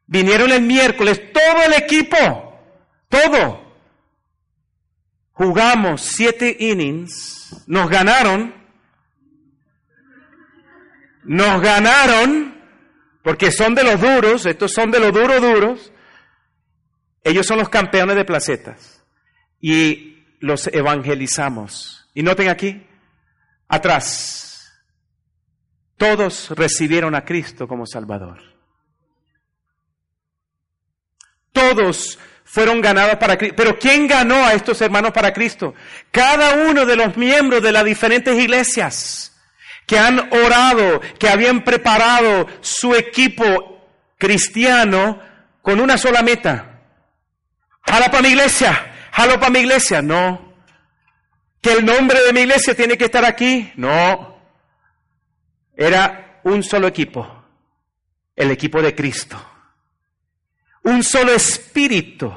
Vinieron 0.07 0.53
el 0.53 0.61
miércoles 0.61 1.33
todo 1.33 1.62
el 1.62 1.73
equipo, 1.73 2.61
todo. 3.09 3.65
Jugamos 5.37 6.00
siete 6.00 6.57
innings, 6.59 7.62
nos 7.66 7.90
ganaron, 7.90 8.55
nos 11.25 11.61
ganaron, 11.61 12.55
porque 13.23 13.50
son 13.50 13.75
de 13.75 13.85
los 13.85 14.00
duros, 14.00 14.47
estos 14.47 14.73
son 14.73 14.90
de 14.90 14.99
los 14.99 15.12
duros 15.12 15.43
duros, 15.43 15.93
ellos 17.23 17.47
son 17.47 17.59
los 17.59 17.69
campeones 17.69 18.16
de 18.16 18.25
placetas 18.25 19.05
y 19.61 20.25
los 20.40 20.69
evangelizamos. 20.69 22.09
Y 22.14 22.23
noten 22.23 22.49
aquí, 22.49 22.87
atrás, 23.69 24.73
todos 25.99 26.49
recibieron 26.52 27.14
a 27.14 27.26
Cristo 27.26 27.69
como 27.69 27.85
Salvador. 27.85 28.40
Todos 31.52 32.19
fueron 32.47 32.81
ganados 32.81 33.17
para 33.17 33.37
Cristo. 33.37 33.57
Pero 33.57 33.79
¿quién 33.79 34.07
ganó 34.07 34.47
a 34.47 34.55
estos 34.55 34.81
hermanos 34.81 35.11
para 35.11 35.33
Cristo? 35.33 35.75
Cada 36.11 36.69
uno 36.69 36.87
de 36.87 36.97
los 36.97 37.17
miembros 37.17 37.62
de 37.62 37.73
las 37.73 37.85
diferentes 37.85 38.38
iglesias 38.38 39.37
que 39.85 39.99
han 39.99 40.33
orado, 40.33 41.00
que 41.19 41.29
habían 41.29 41.62
preparado 41.65 42.47
su 42.61 42.95
equipo 42.95 43.85
cristiano 44.17 45.21
con 45.61 45.81
una 45.81 45.99
sola 45.99 46.23
meta. 46.23 46.81
Jala 47.83 48.11
para 48.11 48.23
mi 48.23 48.29
iglesia, 48.29 48.95
jalo 49.12 49.38
para 49.38 49.50
mi 49.50 49.61
iglesia. 49.61 50.00
No. 50.00 50.55
¿Que 51.61 51.73
el 51.73 51.85
nombre 51.85 52.21
de 52.23 52.33
mi 52.33 52.41
iglesia 52.41 52.75
tiene 52.75 52.97
que 52.97 53.07
estar 53.07 53.25
aquí? 53.25 53.73
No. 53.76 54.38
Era 55.76 56.41
un 56.45 56.62
solo 56.62 56.87
equipo, 56.87 57.45
el 58.35 58.50
equipo 58.53 58.81
de 58.81 58.95
Cristo. 58.95 59.37
Un 60.87 61.02
solo 61.02 61.33
espíritu, 61.33 62.33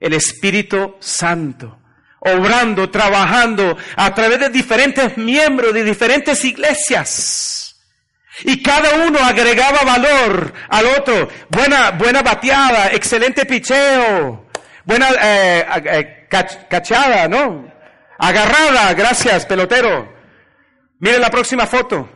el 0.00 0.12
Espíritu 0.14 0.96
Santo, 1.00 1.78
obrando, 2.20 2.90
trabajando 2.90 3.76
a 3.96 4.14
través 4.14 4.40
de 4.40 4.48
diferentes 4.50 5.16
miembros 5.16 5.72
de 5.72 5.84
diferentes 5.84 6.44
iglesias. 6.44 7.60
Y 8.42 8.60
cada 8.62 9.06
uno 9.06 9.18
agregaba 9.20 9.82
valor 9.84 10.52
al 10.68 10.86
otro. 10.86 11.28
Buena, 11.48 11.92
buena 11.92 12.20
bateada, 12.22 12.88
excelente 12.92 13.46
picheo, 13.46 14.48
buena 14.84 15.10
eh, 15.22 15.64
eh, 15.84 16.26
cach- 16.28 16.66
cachada, 16.68 17.28
¿no? 17.28 17.72
Agarrada, 18.18 18.92
gracias, 18.94 19.46
pelotero. 19.46 20.12
Mire 20.98 21.18
la 21.18 21.30
próxima 21.30 21.66
foto. 21.66 22.08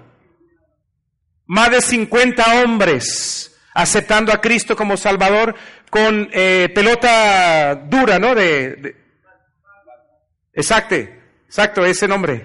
Más 1.47 1.71
de 1.71 1.81
50 1.81 2.63
hombres 2.65 3.58
aceptando 3.79 4.33
a 4.33 4.41
Cristo 4.41 4.75
como 4.75 4.97
Salvador 4.97 5.55
con 5.89 6.29
eh, 6.33 6.69
pelota 6.75 7.77
dura, 7.77 8.19
¿no? 8.19 8.35
De, 8.35 8.97
Exacto, 10.53 10.97
exacto, 11.47 11.87
ese 11.87 12.09
nombre. 12.09 12.45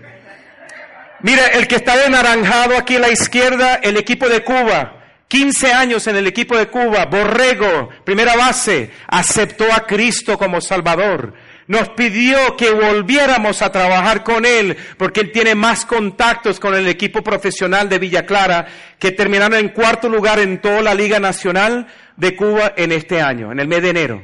Mira, 1.22 1.48
el 1.48 1.68
que 1.68 1.78
está 1.78 1.98
de 1.98 2.12
naranjado 2.12 2.78
aquí 2.78 2.98
a 2.98 3.00
la 3.00 3.10
izquierda, 3.10 3.80
el 3.82 3.98
equipo 3.98 4.30
de 4.30 4.44
Cuba. 4.44 5.00
15 5.28 5.74
años 5.74 6.06
en 6.06 6.18
el 6.18 6.28
equipo 6.28 6.56
de 6.56 6.68
Cuba, 6.68 7.06
Borrego, 7.06 7.90
primera 8.06 8.36
base, 8.36 8.92
aceptó 9.08 9.66
a 9.74 9.88
Cristo 9.88 10.38
como 10.38 10.62
Salvador. 10.62 11.34
Nos 11.67 11.89
pidió 11.89 12.58
que 12.58 12.72
volviéramos 12.72 13.62
a 13.62 13.72
trabajar 13.72 14.24
con 14.24 14.46
Él, 14.46 14.75
porque 14.98 15.22
Él 15.22 15.32
tiene 15.32 15.55
más 15.55 15.86
contactos 15.86 16.60
con 16.60 16.75
el 16.75 16.88
equipo 16.88 17.24
profesional 17.24 17.88
de 17.88 18.00
Villa 18.00 18.25
Clara, 18.25 18.67
que 19.00 19.12
terminaron 19.12 19.60
en 19.60 19.70
cuarto 19.70 20.10
lugar 20.10 20.39
en 20.39 20.60
toda 20.62 20.82
la 20.82 20.93
Liga 20.93 21.20
Nacional 21.20 21.88
de 22.17 22.36
Cuba 22.36 22.74
en 22.75 22.91
este 22.91 23.22
año, 23.22 23.51
en 23.51 23.60
el 23.60 23.67
mes 23.67 23.82
de 23.82 23.89
enero. 23.89 24.24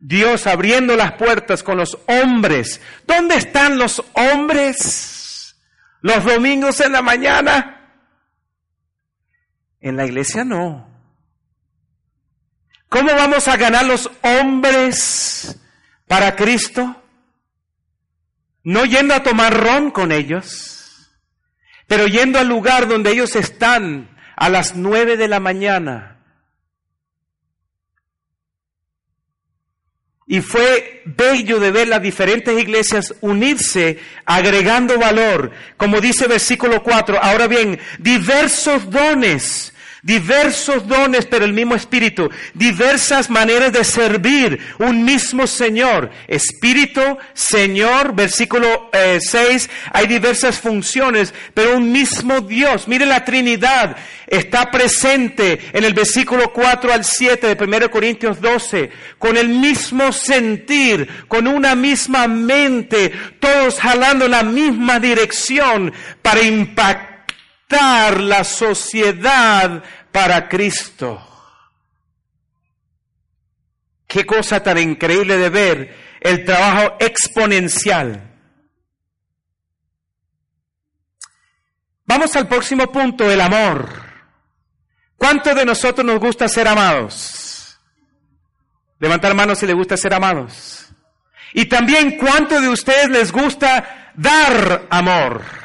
Dios 0.00 0.48
abriendo 0.48 0.96
las 0.96 1.12
puertas 1.12 1.62
con 1.62 1.76
los 1.76 1.96
hombres. 2.08 2.80
¿Dónde 3.06 3.36
están 3.36 3.78
los 3.78 4.02
hombres? 4.14 5.56
Los 6.00 6.24
domingos 6.24 6.80
en 6.80 6.90
la 6.90 7.02
mañana. 7.02 7.92
En 9.80 9.96
la 9.96 10.04
iglesia 10.04 10.44
no. 10.44 10.90
¿Cómo 12.88 13.14
vamos 13.14 13.46
a 13.46 13.56
ganar 13.56 13.86
los 13.86 14.10
hombres 14.22 15.56
para 16.12 16.36
Cristo? 16.36 17.02
No 18.64 18.84
yendo 18.84 19.14
a 19.14 19.22
tomar 19.22 19.58
ron 19.58 19.90
con 19.90 20.12
ellos, 20.12 21.10
pero 21.86 22.06
yendo 22.06 22.38
al 22.38 22.48
lugar 22.48 22.86
donde 22.86 23.12
ellos 23.12 23.34
están 23.34 24.14
a 24.36 24.50
las 24.50 24.76
nueve 24.76 25.16
de 25.16 25.26
la 25.26 25.40
mañana. 25.40 26.18
Y 30.26 30.42
fue 30.42 31.00
bello 31.06 31.58
de 31.58 31.70
ver 31.70 31.88
las 31.88 32.02
diferentes 32.02 32.60
iglesias 32.60 33.14
unirse, 33.22 33.98
agregando 34.26 34.98
valor. 34.98 35.50
Como 35.78 35.98
dice 36.02 36.26
versículo 36.28 36.82
4, 36.82 37.20
ahora 37.22 37.46
bien, 37.46 37.80
diversos 37.98 38.90
dones, 38.90 39.71
diversos 40.02 40.86
dones, 40.88 41.26
pero 41.26 41.44
el 41.44 41.52
mismo 41.52 41.76
espíritu, 41.76 42.28
diversas 42.54 43.30
maneras 43.30 43.72
de 43.72 43.84
servir, 43.84 44.58
un 44.78 45.04
mismo 45.04 45.46
Señor. 45.46 46.10
Espíritu, 46.26 47.00
Señor, 47.34 48.14
versículo 48.14 48.90
6, 48.92 49.70
hay 49.92 50.06
diversas 50.08 50.58
funciones, 50.58 51.32
pero 51.54 51.76
un 51.76 51.92
mismo 51.92 52.40
Dios. 52.40 52.88
Mire 52.88 53.06
la 53.06 53.24
Trinidad, 53.24 53.96
está 54.26 54.70
presente 54.72 55.60
en 55.72 55.84
el 55.84 55.94
versículo 55.94 56.52
4 56.52 56.92
al 56.92 57.04
7 57.04 57.54
de 57.54 57.64
1 57.64 57.90
Corintios 57.90 58.40
12, 58.40 58.90
con 59.18 59.36
el 59.36 59.48
mismo 59.48 60.10
sentir, 60.12 61.08
con 61.28 61.46
una 61.46 61.76
misma 61.76 62.26
mente, 62.26 63.12
todos 63.38 63.78
jalando 63.78 64.24
en 64.24 64.32
la 64.32 64.42
misma 64.42 64.98
dirección 64.98 65.92
para 66.22 66.42
impactar 66.42 67.11
la 67.72 68.44
sociedad 68.44 69.82
para 70.10 70.48
Cristo. 70.48 71.28
Qué 74.06 74.26
cosa 74.26 74.62
tan 74.62 74.78
increíble 74.78 75.36
de 75.38 75.48
ver 75.48 75.96
el 76.20 76.44
trabajo 76.44 76.96
exponencial. 77.00 78.30
Vamos 82.04 82.36
al 82.36 82.46
próximo 82.46 82.92
punto, 82.92 83.30
el 83.30 83.40
amor. 83.40 83.88
¿Cuántos 85.16 85.54
de 85.54 85.64
nosotros 85.64 86.04
nos 86.04 86.20
gusta 86.20 86.48
ser 86.48 86.68
amados? 86.68 87.78
Levantar 88.98 89.34
manos 89.34 89.58
si 89.58 89.66
les 89.66 89.74
gusta 89.74 89.96
ser 89.96 90.12
amados. 90.12 90.88
Y 91.54 91.66
también, 91.66 92.18
¿cuántos 92.18 92.60
de 92.60 92.68
ustedes 92.68 93.08
les 93.08 93.32
gusta 93.32 94.12
dar 94.14 94.86
amor? 94.90 95.61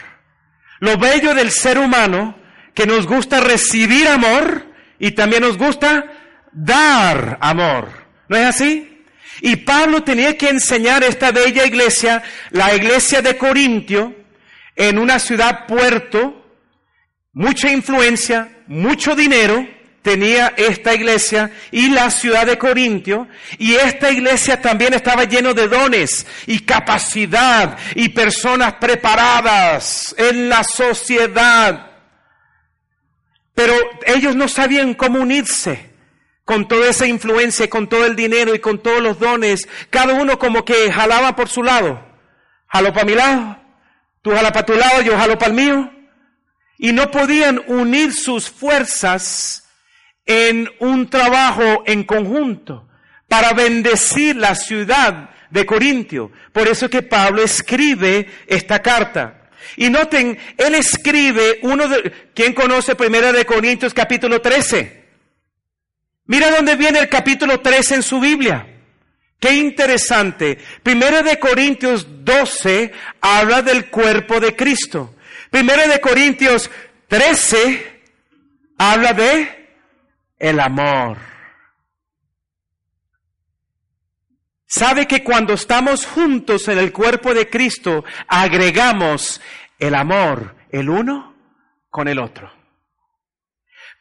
Lo 0.79 0.97
bello 0.97 1.33
del 1.33 1.51
ser 1.51 1.77
humano, 1.77 2.37
que 2.73 2.85
nos 2.85 3.07
gusta 3.07 3.39
recibir 3.39 4.07
amor 4.07 4.65
y 4.99 5.11
también 5.11 5.43
nos 5.43 5.57
gusta 5.57 6.05
dar 6.51 7.37
amor. 7.41 7.89
¿No 8.29 8.37
es 8.37 8.45
así? 8.45 9.03
Y 9.41 9.57
Pablo 9.57 10.03
tenía 10.03 10.37
que 10.37 10.49
enseñar 10.49 11.03
esta 11.03 11.31
bella 11.31 11.65
iglesia, 11.65 12.23
la 12.51 12.75
iglesia 12.75 13.21
de 13.21 13.37
Corintio, 13.37 14.15
en 14.75 14.99
una 14.99 15.19
ciudad 15.19 15.65
puerto, 15.67 16.45
mucha 17.33 17.71
influencia, 17.71 18.63
mucho 18.67 19.15
dinero 19.15 19.76
tenía 20.07 20.53
esta 20.55 20.93
iglesia 20.93 21.51
y 21.69 21.89
la 21.89 22.09
ciudad 22.09 22.45
de 22.45 22.57
Corintio, 22.57 23.27
y 23.57 23.73
esta 23.73 24.09
iglesia 24.09 24.61
también 24.61 24.93
estaba 24.93 25.25
lleno 25.25 25.53
de 25.53 25.67
dones 25.67 26.25
y 26.45 26.61
capacidad 26.61 27.77
y 27.93 28.07
personas 28.07 28.75
preparadas 28.75 30.15
en 30.17 30.47
la 30.47 30.63
sociedad. 30.63 31.91
Pero 33.53 33.73
ellos 34.05 34.33
no 34.37 34.47
sabían 34.47 34.93
cómo 34.93 35.19
unirse 35.19 35.91
con 36.45 36.69
toda 36.69 36.87
esa 36.87 37.05
influencia, 37.05 37.69
con 37.69 37.89
todo 37.89 38.05
el 38.05 38.15
dinero 38.15 38.55
y 38.55 38.59
con 38.59 38.81
todos 38.81 39.01
los 39.01 39.19
dones. 39.19 39.67
Cada 39.89 40.13
uno 40.13 40.39
como 40.39 40.63
que 40.63 40.89
jalaba 40.89 41.35
por 41.35 41.49
su 41.49 41.63
lado. 41.63 42.01
Jalo 42.69 42.93
para 42.93 43.05
mi 43.05 43.13
lado, 43.13 43.57
tú 44.21 44.31
jala 44.31 44.53
para 44.53 44.65
tu 44.65 44.73
lado, 44.73 45.01
yo 45.01 45.17
jalo 45.17 45.37
para 45.37 45.51
el 45.51 45.57
mío. 45.57 45.91
Y 46.77 46.93
no 46.93 47.11
podían 47.11 47.61
unir 47.67 48.13
sus 48.13 48.49
fuerzas 48.49 49.66
en 50.27 50.69
un 50.79 51.09
trabajo 51.09 51.83
en 51.87 52.03
conjunto 52.03 52.87
para 53.27 53.53
bendecir 53.53 54.35
la 54.35 54.53
ciudad 54.53 55.31
de 55.49 55.65
Corintio. 55.65 56.31
Por 56.51 56.67
eso 56.67 56.89
que 56.89 57.01
Pablo 57.01 57.41
escribe 57.41 58.27
esta 58.45 58.81
carta. 58.81 59.49
Y 59.75 59.89
noten, 59.89 60.37
él 60.57 60.75
escribe 60.75 61.59
uno 61.63 61.87
de, 61.87 62.29
¿quién 62.33 62.53
conoce 62.53 62.95
Primera 62.95 63.31
de 63.31 63.45
Corintios 63.45 63.93
capítulo 63.93 64.41
13? 64.41 65.05
Mira 66.25 66.51
dónde 66.51 66.75
viene 66.75 66.99
el 66.99 67.09
capítulo 67.09 67.61
13 67.61 67.95
en 67.95 68.03
su 68.03 68.19
Biblia. 68.19 68.67
Qué 69.39 69.53
interesante. 69.53 70.57
Primera 70.83 71.21
de 71.21 71.39
Corintios 71.39 72.25
12 72.25 72.91
habla 73.21 73.61
del 73.61 73.89
cuerpo 73.89 74.39
de 74.39 74.55
Cristo. 74.55 75.15
Primera 75.49 75.87
de 75.87 76.01
Corintios 76.01 76.69
13 77.07 78.01
habla 78.77 79.13
de 79.13 79.66
el 80.39 80.59
amor. 80.59 81.17
Sabe 84.65 85.07
que 85.07 85.23
cuando 85.23 85.53
estamos 85.53 86.05
juntos 86.05 86.67
en 86.67 86.77
el 86.77 86.91
cuerpo 86.91 87.33
de 87.33 87.49
Cristo, 87.49 88.03
agregamos 88.27 89.39
el 89.79 89.95
amor, 89.95 90.55
el 90.71 90.89
uno 90.89 91.35
con 91.89 92.07
el 92.07 92.19
otro. 92.19 92.51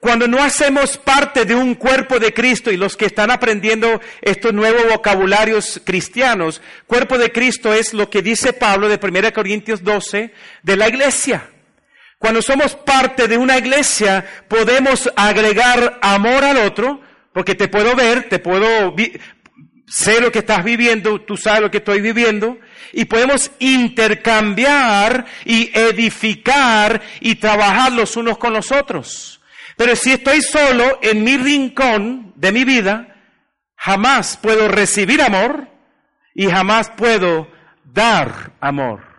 Cuando 0.00 0.28
no 0.28 0.42
hacemos 0.42 0.98
parte 0.98 1.44
de 1.46 1.54
un 1.54 1.74
cuerpo 1.74 2.18
de 2.18 2.34
Cristo 2.34 2.70
y 2.70 2.76
los 2.76 2.96
que 2.96 3.06
están 3.06 3.30
aprendiendo 3.30 4.00
estos 4.20 4.52
nuevos 4.52 4.86
vocabularios 4.88 5.80
cristianos, 5.84 6.60
cuerpo 6.86 7.16
de 7.16 7.32
Cristo 7.32 7.72
es 7.72 7.94
lo 7.94 8.10
que 8.10 8.20
dice 8.20 8.52
Pablo 8.52 8.88
de 8.88 9.00
1 9.02 9.32
Corintios 9.32 9.82
12 9.82 10.34
de 10.62 10.76
la 10.76 10.88
iglesia. 10.88 11.50
Cuando 12.18 12.40
somos 12.40 12.74
parte 12.74 13.28
de 13.28 13.36
una 13.36 13.58
iglesia, 13.58 14.24
podemos 14.48 15.10
agregar 15.16 15.98
amor 16.00 16.44
al 16.44 16.56
otro, 16.58 17.00
porque 17.32 17.54
te 17.54 17.68
puedo 17.68 17.94
ver, 17.94 18.28
te 18.28 18.38
puedo, 18.38 18.94
sé 19.86 20.20
lo 20.20 20.32
que 20.32 20.38
estás 20.38 20.64
viviendo, 20.64 21.20
tú 21.20 21.36
sabes 21.36 21.60
lo 21.60 21.70
que 21.70 21.78
estoy 21.78 22.00
viviendo, 22.00 22.58
y 22.92 23.04
podemos 23.04 23.50
intercambiar 23.58 25.26
y 25.44 25.70
edificar 25.78 27.02
y 27.20 27.34
trabajar 27.34 27.92
los 27.92 28.16
unos 28.16 28.38
con 28.38 28.54
los 28.54 28.72
otros. 28.72 29.40
Pero 29.76 29.94
si 29.94 30.12
estoy 30.12 30.40
solo 30.40 30.98
en 31.02 31.22
mi 31.22 31.36
rincón 31.36 32.32
de 32.34 32.50
mi 32.50 32.64
vida, 32.64 33.14
jamás 33.76 34.38
puedo 34.38 34.68
recibir 34.68 35.20
amor 35.20 35.68
y 36.34 36.46
jamás 36.46 36.90
puedo 36.96 37.48
dar 37.84 38.52
amor. 38.60 39.15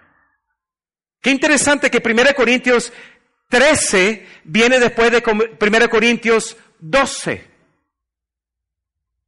Qué 1.21 1.31
interesante 1.31 1.89
que 1.89 2.01
1 2.03 2.33
Corintios 2.35 2.93
13 3.49 4.27
viene 4.43 4.79
después 4.79 5.11
de 5.11 5.23
1 5.59 5.89
Corintios 5.89 6.57
12. 6.79 7.45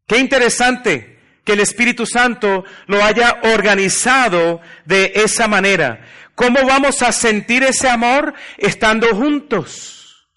Qué 0.06 0.17
interesante 0.17 1.19
que 1.43 1.54
el 1.54 1.62
Espíritu 1.62 2.06
Santo 2.06 2.63
lo 2.88 3.04
haya 3.04 3.39
organizado 3.43 4.62
de 4.86 5.12
esa 5.15 5.47
manera. 5.47 6.06
¿Cómo 6.36 6.65
vamos 6.65 7.02
a 7.02 7.12
sentir 7.12 7.63
ese 7.63 7.89
amor 7.89 8.34
estando 8.58 9.08
juntos? 9.15 10.30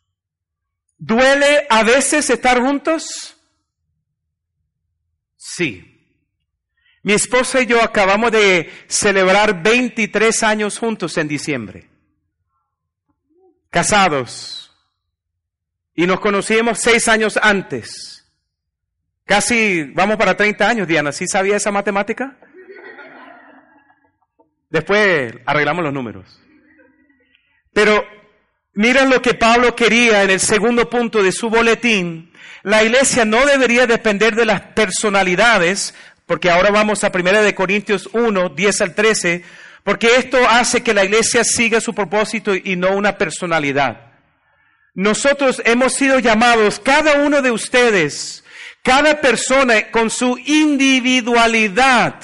¿Duele 0.99 1.67
a 1.69 1.83
veces 1.83 2.29
estar 2.31 2.61
juntos? 2.61 3.37
Sí. 5.37 5.92
Mi 7.03 7.15
esposa 7.15 7.61
y 7.61 7.67
yo 7.67 7.83
acabamos 7.83 8.31
de 8.31 8.71
celebrar 8.87 9.63
23 9.63 10.43
años 10.45 10.79
juntos 10.79 11.19
en 11.19 11.29
diciembre. 11.29 11.89
Casados. 13.71 14.73
Y 15.95 16.07
nos 16.07 16.21
conocíamos 16.21 16.79
seis 16.79 17.09
años 17.09 17.39
antes. 17.43 18.31
Casi 19.25 19.85
vamos 19.85 20.17
para 20.17 20.37
30 20.37 20.69
años, 20.69 20.89
Diana. 20.89 21.11
¿Sí 21.11 21.27
sabía 21.27 21.57
esa 21.57 21.73
matemática? 21.73 22.39
Después 24.71 25.35
arreglamos 25.45 25.85
los 25.85 25.93
números. 25.93 26.41
Pero 27.73 28.05
miren 28.75 29.11
lo 29.11 29.21
que 29.21 29.35
Pablo 29.35 29.75
quería 29.75 30.23
en 30.23 30.31
el 30.31 30.41
segundo 30.41 30.89
punto 30.89 31.23
de 31.23 31.33
su 31.33 31.51
boletín. 31.51 32.33
La 32.63 32.83
iglesia 32.83 33.25
no 33.25 33.45
debería 33.45 33.87
depender 33.87 34.35
de 34.35 34.47
las 34.47 34.61
personalidades 34.61 35.95
porque 36.33 36.49
ahora 36.49 36.71
vamos 36.71 37.05
a 37.05 37.13
1 37.15 37.43
de 37.43 37.55
Corintios 37.55 38.09
1, 38.11 38.49
10 38.49 38.81
al 38.81 38.95
13, 38.95 39.45
porque 39.85 40.17
esto 40.17 40.39
hace 40.49 40.83
que 40.83 40.95
la 40.95 41.05
iglesia 41.05 41.45
siga 41.45 41.79
su 41.79 41.95
propósito 41.95 42.55
y 42.55 42.75
no 42.75 42.97
una 42.97 43.19
personalidad. 43.19 44.13
Nosotros 44.95 45.61
hemos 45.67 45.93
sido 45.93 46.21
llamados, 46.21 46.81
cada 46.81 47.17
uno 47.17 47.43
de 47.43 47.51
ustedes, 47.51 48.45
cada 48.83 49.21
persona 49.21 49.91
con 49.91 50.09
su 50.09 50.39
individualidad, 50.39 52.15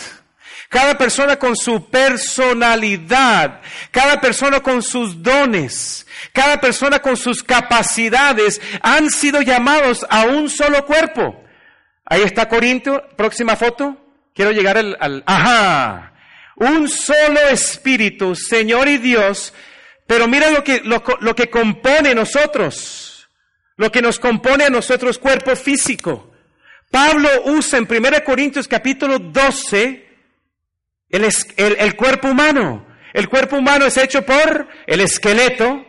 cada 0.71 0.97
persona 0.97 1.37
con 1.39 1.55
su 1.55 1.91
personalidad, 1.91 3.61
cada 3.91 4.23
persona 4.23 4.61
con 4.61 4.83
sus 4.83 5.23
dones, 5.23 6.07
cada 6.33 6.59
persona 6.63 6.99
con 7.01 7.19
sus 7.19 7.43
capacidades, 7.43 8.59
han 8.81 9.11
sido 9.11 9.43
llamados 9.43 10.07
a 10.09 10.25
un 10.25 10.49
solo 10.49 10.87
cuerpo. 10.87 11.45
Ahí 12.11 12.23
está 12.23 12.49
Corinto, 12.49 13.07
próxima 13.17 13.55
foto. 13.55 13.97
Quiero 14.35 14.51
llegar 14.51 14.79
al, 14.79 15.23
ajá. 15.27 16.15
Un 16.57 16.89
solo 16.89 17.41
espíritu, 17.51 18.35
Señor 18.35 18.89
y 18.89 18.97
Dios, 18.97 19.53
pero 20.07 20.27
mira 20.27 20.51
lo 20.51 20.65
que, 20.65 20.81
lo, 20.81 21.05
lo 21.21 21.35
que 21.35 21.51
compone 21.51 22.15
nosotros, 22.15 23.29
lo 23.77 23.93
que 23.93 24.01
nos 24.01 24.19
compone 24.19 24.65
a 24.65 24.71
nosotros 24.71 25.19
cuerpo 25.19 25.55
físico. 25.55 26.33
Pablo 26.91 27.29
usa 27.45 27.79
en 27.79 27.87
1 27.89 28.25
Corintios 28.25 28.67
capítulo 28.67 29.19
12 29.19 30.09
el, 31.11 31.25
el, 31.25 31.77
el 31.79 31.97
cuerpo 31.97 32.29
humano. 32.29 32.87
El 33.13 33.29
cuerpo 33.29 33.57
humano 33.57 33.85
es 33.85 33.99
hecho 33.99 34.25
por 34.25 34.67
el 34.87 35.01
esqueleto, 35.03 35.85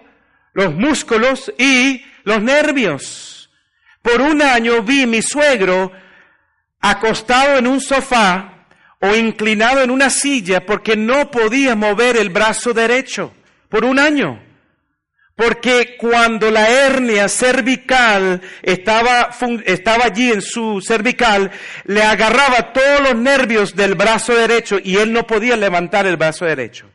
los 0.53 0.73
músculos 0.73 1.51
y 1.58 2.03
los 2.25 2.41
nervios. 2.41 3.49
Por 4.01 4.21
un 4.21 4.41
año 4.41 4.82
vi 4.84 5.05
mi 5.05 5.21
suegro 5.21 5.91
acostado 6.80 7.58
en 7.58 7.68
un 7.68 7.82
sofá 7.82 8.65
o 9.00 9.15
inclinado 9.15 9.82
en 9.82 9.92
una 9.92 10.10
silla 10.10 10.65
porque 10.65 10.96
no 10.96 11.32
podía 11.32 11.76
mover 11.76 12.18
el 12.18 12.30
brazo 12.30 12.74
derecho 12.74 13.34
por 13.70 13.86
un 13.86 14.00
año. 14.00 14.42
Porque 15.36 15.96
cuando 15.98 16.52
la 16.52 16.68
hernia 16.68 17.30
cervical 17.30 18.42
estaba, 18.62 19.30
estaba 19.65 20.06
allí 20.06 20.34
en 20.34 20.42
su 20.42 20.82
cervical, 20.82 21.50
le 21.86 22.04
agarraba 22.04 22.74
todos 22.74 23.00
los 23.02 23.15
nervios 23.15 23.74
del 23.74 23.96
brazo 23.96 24.36
derecho 24.36 24.80
y 24.84 24.98
él 24.98 25.13
no 25.13 25.26
podía 25.26 25.56
levantar 25.56 26.06
el 26.08 26.18
brazo 26.18 26.44
derecho. 26.44 26.89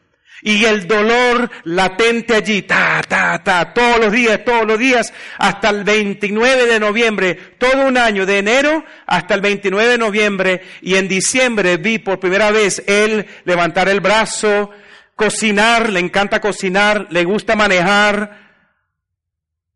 Y 0.47 0.67
el 0.67 0.87
dolor 0.87 1.51
latente 1.65 2.35
allí, 2.35 2.61
ta, 2.61 3.01
ta, 3.09 3.43
ta, 3.43 3.73
todos 3.73 3.99
los 3.99 4.13
días, 4.13 4.45
todos 4.45 4.67
los 4.67 4.79
días, 4.79 5.11
hasta 5.39 5.71
el 5.71 5.85
29 5.85 6.67
de 6.67 6.79
noviembre, 6.79 7.35
todo 7.57 7.87
un 7.87 7.97
año, 7.97 8.27
de 8.27 8.41
enero 8.41 8.85
hasta 9.07 9.33
el 9.33 9.41
29 9.41 9.93
de 9.93 9.97
noviembre, 9.97 10.61
y 10.83 10.97
en 10.97 11.09
diciembre 11.09 11.79
vi 11.79 11.99
por 11.99 12.21
primera 12.21 12.51
vez 12.51 12.83
él 12.87 13.27
levantar 13.47 13.89
el 13.89 14.01
brazo, 14.01 14.71
cocinar, 15.17 15.89
le 15.89 16.01
encanta 16.01 16.43
cocinar, 16.43 17.07
le 17.09 17.25
gusta 17.25 17.57
manejar. 17.57 18.45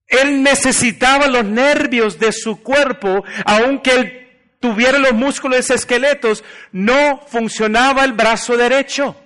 Él 0.07 0.43
necesitaba 0.43 1.29
los 1.29 1.47
nervios 1.47 2.19
de 2.19 2.31
su 2.31 2.63
cuerpo, 2.63 3.25
aunque 3.47 3.95
él 3.95 4.29
tuviera 4.61 4.99
los 4.99 5.15
músculos 5.15 5.71
esqueletos, 5.71 6.45
no 6.73 7.23
funcionaba 7.27 8.05
el 8.05 8.13
brazo 8.13 8.55
derecho. 8.59 9.17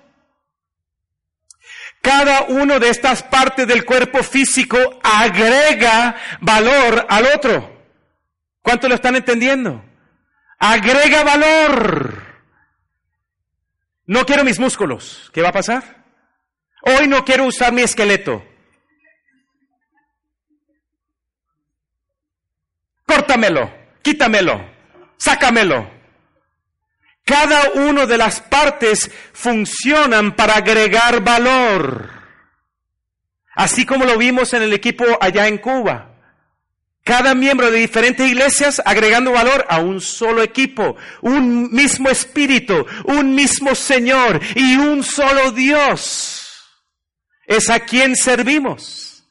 Cada 2.02 2.42
una 2.48 2.80
de 2.80 2.88
estas 2.88 3.22
partes 3.22 3.66
del 3.66 3.84
cuerpo 3.84 4.24
físico 4.24 4.76
agrega 5.04 6.16
valor 6.40 7.06
al 7.08 7.26
otro. 7.26 7.80
¿Cuánto 8.60 8.88
lo 8.88 8.96
están 8.96 9.14
entendiendo? 9.14 9.84
Agrega 10.58 11.22
valor. 11.22 12.22
No 14.06 14.26
quiero 14.26 14.42
mis 14.42 14.58
músculos. 14.58 15.30
¿Qué 15.32 15.42
va 15.42 15.50
a 15.50 15.52
pasar? 15.52 16.04
Hoy 16.82 17.06
no 17.06 17.24
quiero 17.24 17.44
usar 17.46 17.72
mi 17.72 17.82
esqueleto. 17.82 18.44
Córtamelo, 23.06 23.72
quítamelo, 24.02 24.60
sácamelo. 25.18 25.91
Cada 27.24 27.70
una 27.72 28.06
de 28.06 28.18
las 28.18 28.40
partes 28.40 29.10
funcionan 29.32 30.34
para 30.34 30.56
agregar 30.56 31.22
valor. 31.22 32.10
Así 33.54 33.86
como 33.86 34.04
lo 34.04 34.18
vimos 34.18 34.52
en 34.54 34.62
el 34.62 34.72
equipo 34.72 35.04
allá 35.20 35.46
en 35.46 35.58
Cuba. 35.58 36.08
Cada 37.04 37.34
miembro 37.34 37.70
de 37.70 37.78
diferentes 37.78 38.28
iglesias 38.28 38.80
agregando 38.84 39.32
valor 39.32 39.66
a 39.68 39.80
un 39.80 40.00
solo 40.00 40.42
equipo, 40.42 40.96
un 41.20 41.72
mismo 41.72 42.08
espíritu, 42.08 42.86
un 43.04 43.34
mismo 43.34 43.74
Señor 43.74 44.40
y 44.54 44.76
un 44.76 45.02
solo 45.02 45.50
Dios. 45.50 46.70
Es 47.44 47.70
a 47.70 47.80
quien 47.80 48.14
servimos. 48.14 49.24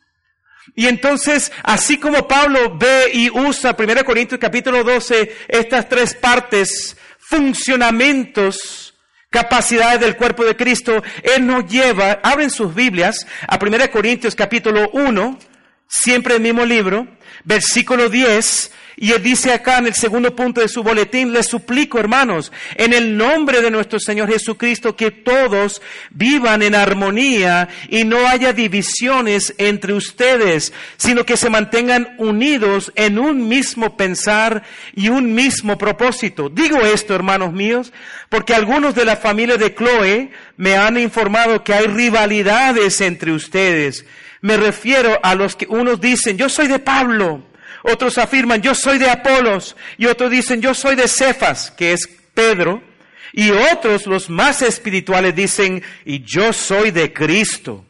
Y 0.76 0.88
entonces, 0.88 1.52
así 1.64 1.98
como 1.98 2.28
Pablo 2.28 2.78
ve 2.78 3.10
y 3.14 3.30
usa 3.30 3.76
1 3.78 4.06
Corintios 4.06 4.40
capítulo 4.40 4.84
12 4.84 5.36
estas 5.48 5.88
tres 5.90 6.14
partes 6.14 6.98
funcionamientos, 7.32 8.94
capacidades 9.30 10.02
del 10.02 10.18
cuerpo 10.18 10.44
de 10.44 10.58
Cristo, 10.58 11.02
Él 11.24 11.48
nos 11.48 11.66
lleva, 11.66 12.20
abren 12.22 12.50
sus 12.50 12.76
Biblias 12.76 13.26
a 13.48 13.58
1 13.58 13.90
Corintios 13.90 14.36
capítulo 14.36 14.90
1, 14.92 15.40
siempre 15.88 16.36
el 16.36 16.42
mismo 16.42 16.66
libro, 16.66 17.08
versículo 17.44 18.10
10, 18.10 18.72
y 18.98 19.14
él 19.14 19.24
dice 19.24 19.52
acá 19.52 19.80
en 19.80 19.88
el 19.88 19.96
segundo 19.96 20.36
punto 20.36 20.62
de 20.62 20.68
su 20.68 20.84
boletín, 20.84 21.34
les 21.34 21.48
suplico 21.48 21.98
hermanos, 21.98 22.52
en 22.76 22.94
el 22.94 23.18
nombre 23.18 23.62
de 23.62 23.72
nuestro 23.72 24.00
Señor 24.00 24.30
Jesucristo, 24.30 24.96
que 24.96 25.10
todos 25.10 25.82
vivan 26.12 26.62
en 26.62 26.76
armonía 26.76 27.68
y 27.90 28.04
no 28.04 28.28
haya 28.28 28.54
divisiones 28.54 29.56
entre 29.58 29.94
ustedes, 29.94 30.72
sino 30.98 31.26
que 31.26 31.36
se 31.36 31.50
mantengan 31.50 32.14
unidos 32.20 32.92
en 32.96 33.18
un 33.18 33.48
mismo 33.48 33.98
pensar 33.98 34.62
y 34.94 35.10
un 35.10 35.34
mismo 35.34 35.80
propósito. 35.80 36.50
Digo 36.50 36.78
esto, 36.82 37.16
hermanos 37.16 37.54
míos, 37.54 37.92
porque 38.30 38.54
algunos 38.54 38.94
de 38.94 39.06
la 39.06 39.16
familia 39.16 39.58
de 39.58 39.74
Chloe 39.74 40.30
me 40.58 40.76
han 40.76 41.00
informado 41.00 41.64
que 41.64 41.74
hay 41.74 41.88
rivalidades 41.88 43.02
entre 43.02 43.32
ustedes. 43.32 44.06
Me 44.42 44.58
refiero 44.58 45.20
a 45.22 45.36
los 45.36 45.56
que 45.56 45.68
unos 45.70 46.02
dicen, 46.02 46.38
yo 46.38 46.50
soy 46.50 46.68
de 46.68 46.80
Pablo, 46.80 47.44
otros 47.84 48.18
afirman, 48.18 48.62
yo 48.62 48.74
soy 48.74 48.98
de 48.98 49.10
Apolos, 49.10 49.76
y 49.98 50.08
otros 50.08 50.32
dicen, 50.32 50.62
yo 50.62 50.74
soy 50.74 50.96
de 50.96 51.08
Cefas, 51.08 51.72
que 51.72 51.94
es 51.94 52.10
Pedro, 52.34 52.84
y 53.34 53.52
otros, 53.52 54.08
los 54.08 54.30
más 54.30 54.62
espirituales, 54.62 55.36
dicen, 55.36 55.84
y 56.06 56.24
yo 56.24 56.54
soy 56.54 56.92
de 56.92 57.14
Cristo. 57.14 57.86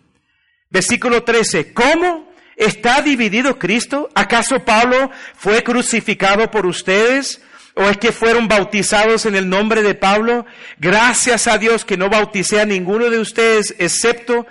Versículo 0.69 1.23
13, 1.23 1.73
¿cómo 1.73 2.31
está 2.55 3.01
dividido 3.01 3.57
Cristo? 3.57 4.09
¿Acaso 4.13 4.63
Pablo 4.63 5.09
fue 5.35 5.63
crucificado 5.63 6.51
por 6.51 6.65
ustedes? 6.65 7.41
¿O 7.73 7.83
es 7.89 7.97
que 7.97 8.11
fueron 8.11 8.47
bautizados 8.47 9.25
en 9.25 9.35
el 9.35 9.49
nombre 9.49 9.81
de 9.81 9.95
Pablo? 9.95 10.45
Gracias 10.77 11.47
a 11.47 11.57
Dios 11.57 11.85
que 11.85 11.97
no 11.97 12.09
bauticé 12.09 12.59
a 12.59 12.65
ninguno 12.65 13.09
de 13.09 13.19
ustedes 13.19 13.75
excepto 13.79 14.45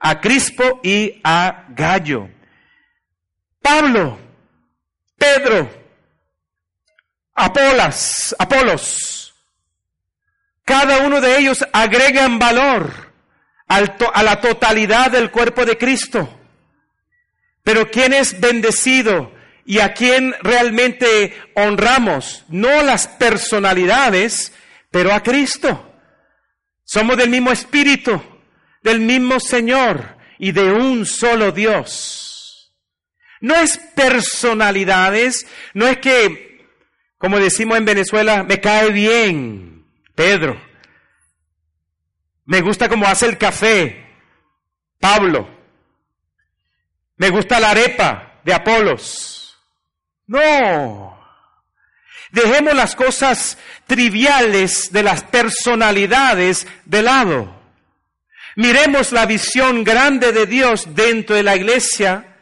a 0.00 0.20
Crispo 0.20 0.80
y 0.82 1.20
a 1.24 1.66
Gallo. 1.70 2.28
Pablo, 3.60 4.18
Pedro, 5.16 5.68
Apolas, 7.34 8.34
Apolos, 8.38 9.34
cada 10.64 10.98
uno 11.06 11.20
de 11.20 11.38
ellos 11.38 11.64
agregan 11.72 12.38
valor 12.38 13.12
a 13.68 14.22
la 14.22 14.40
totalidad 14.40 15.10
del 15.10 15.30
cuerpo 15.30 15.64
de 15.64 15.78
Cristo. 15.78 16.28
Pero 17.62 17.90
¿quién 17.90 18.12
es 18.12 18.40
bendecido 18.40 19.32
y 19.64 19.80
a 19.80 19.94
quién 19.94 20.34
realmente 20.40 21.36
honramos? 21.54 22.44
No 22.48 22.82
las 22.82 23.08
personalidades, 23.08 24.52
pero 24.90 25.12
a 25.12 25.22
Cristo. 25.22 25.92
Somos 26.84 27.16
del 27.16 27.30
mismo 27.30 27.50
espíritu, 27.50 28.22
del 28.86 29.00
mismo 29.00 29.40
Señor 29.40 30.16
y 30.38 30.52
de 30.52 30.70
un 30.70 31.06
solo 31.06 31.50
Dios. 31.50 32.72
No 33.40 33.56
es 33.56 33.78
personalidades, 33.96 35.44
no 35.74 35.88
es 35.88 35.98
que, 35.98 36.64
como 37.18 37.40
decimos 37.40 37.78
en 37.78 37.84
Venezuela, 37.84 38.44
me 38.44 38.60
cae 38.60 38.92
bien 38.92 39.84
Pedro. 40.14 40.62
Me 42.44 42.60
gusta 42.60 42.88
cómo 42.88 43.06
hace 43.06 43.26
el 43.26 43.36
café 43.36 44.06
Pablo. 45.00 45.50
Me 47.16 47.30
gusta 47.30 47.58
la 47.58 47.70
arepa 47.70 48.40
de 48.44 48.54
Apolos. 48.54 49.58
No. 50.28 51.18
Dejemos 52.30 52.74
las 52.74 52.94
cosas 52.94 53.58
triviales 53.88 54.92
de 54.92 55.02
las 55.02 55.24
personalidades 55.24 56.68
de 56.84 57.02
lado. 57.02 57.55
Miremos 58.56 59.12
la 59.12 59.26
visión 59.26 59.84
grande 59.84 60.32
de 60.32 60.46
Dios 60.46 60.94
dentro 60.94 61.36
de 61.36 61.42
la 61.42 61.56
iglesia 61.56 62.36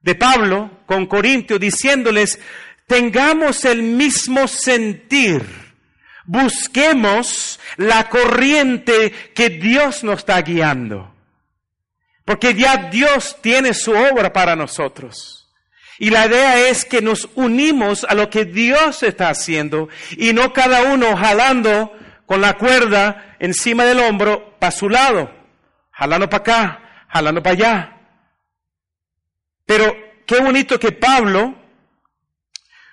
de 0.00 0.14
Pablo 0.14 0.70
con 0.86 1.06
Corintios 1.06 1.58
diciéndoles, 1.58 2.38
tengamos 2.86 3.64
el 3.64 3.82
mismo 3.82 4.46
sentir, 4.46 5.44
busquemos 6.24 7.58
la 7.78 8.08
corriente 8.08 9.10
que 9.34 9.50
Dios 9.50 10.04
nos 10.04 10.20
está 10.20 10.40
guiando, 10.42 11.12
porque 12.24 12.54
ya 12.54 12.88
Dios 12.88 13.38
tiene 13.42 13.74
su 13.74 13.90
obra 13.90 14.32
para 14.32 14.54
nosotros. 14.54 15.48
Y 15.98 16.10
la 16.10 16.26
idea 16.26 16.68
es 16.68 16.84
que 16.84 17.02
nos 17.02 17.28
unimos 17.34 18.04
a 18.04 18.14
lo 18.14 18.30
que 18.30 18.44
Dios 18.44 19.02
está 19.02 19.30
haciendo 19.30 19.88
y 20.16 20.32
no 20.32 20.52
cada 20.52 20.92
uno 20.92 21.16
jalando 21.16 21.92
con 22.26 22.40
la 22.40 22.56
cuerda 22.56 23.34
encima 23.40 23.84
del 23.84 23.98
hombro 23.98 24.56
para 24.60 24.70
su 24.70 24.88
lado, 24.88 25.36
jalando 25.96 26.28
para 26.28 26.42
acá, 26.42 27.06
jalando 27.08 27.42
para 27.42 27.54
allá. 27.54 27.96
Pero 29.64 29.96
qué 30.26 30.40
bonito 30.40 30.78
que 30.78 30.92
Pablo 30.92 31.54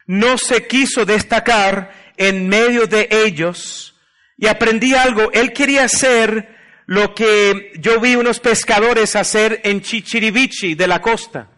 no 0.07 0.37
se 0.37 0.67
quiso 0.67 1.05
destacar 1.05 2.13
en 2.17 2.47
medio 2.47 2.87
de 2.87 3.07
ellos 3.11 3.95
y 4.37 4.47
aprendí 4.47 4.95
algo. 4.95 5.31
Él 5.33 5.53
quería 5.53 5.83
hacer 5.83 6.55
lo 6.85 7.13
que 7.13 7.73
yo 7.79 7.99
vi 7.99 8.15
unos 8.15 8.39
pescadores 8.39 9.15
hacer 9.15 9.61
en 9.63 9.81
Chichirivichi 9.81 10.75
de 10.75 10.87
la 10.87 11.01
costa. 11.01 11.49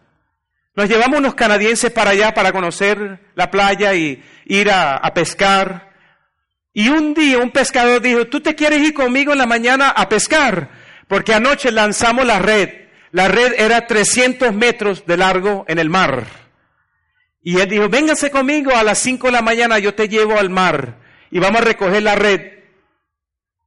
Nos 0.74 0.88
llevamos 0.88 1.18
unos 1.18 1.34
canadienses 1.34 1.90
para 1.90 2.10
allá 2.10 2.34
para 2.34 2.52
conocer 2.52 3.30
la 3.34 3.50
playa 3.50 3.94
y 3.94 4.22
ir 4.46 4.70
a, 4.70 4.96
a 4.96 5.14
pescar. 5.14 5.94
Y 6.72 6.88
un 6.88 7.14
día 7.14 7.38
un 7.38 7.50
pescador 7.50 8.02
dijo, 8.02 8.26
¿tú 8.26 8.40
te 8.40 8.54
quieres 8.54 8.80
ir 8.80 8.92
conmigo 8.92 9.32
en 9.32 9.38
la 9.38 9.46
mañana 9.46 9.88
a 9.90 10.08
pescar? 10.08 10.85
Porque 11.08 11.34
anoche 11.34 11.70
lanzamos 11.70 12.26
la 12.26 12.38
red. 12.38 12.86
La 13.12 13.28
red 13.28 13.54
era 13.56 13.86
300 13.86 14.52
metros 14.52 15.06
de 15.06 15.16
largo 15.16 15.64
en 15.68 15.78
el 15.78 15.88
mar. 15.88 16.26
Y 17.42 17.60
él 17.60 17.68
dijo, 17.68 17.88
véngase 17.88 18.30
conmigo 18.30 18.74
a 18.74 18.82
las 18.82 18.98
5 18.98 19.28
de 19.28 19.32
la 19.32 19.42
mañana, 19.42 19.78
yo 19.78 19.94
te 19.94 20.08
llevo 20.08 20.38
al 20.38 20.50
mar 20.50 20.98
y 21.30 21.38
vamos 21.38 21.60
a 21.60 21.64
recoger 21.64 22.02
la 22.02 22.14
red. 22.14 22.40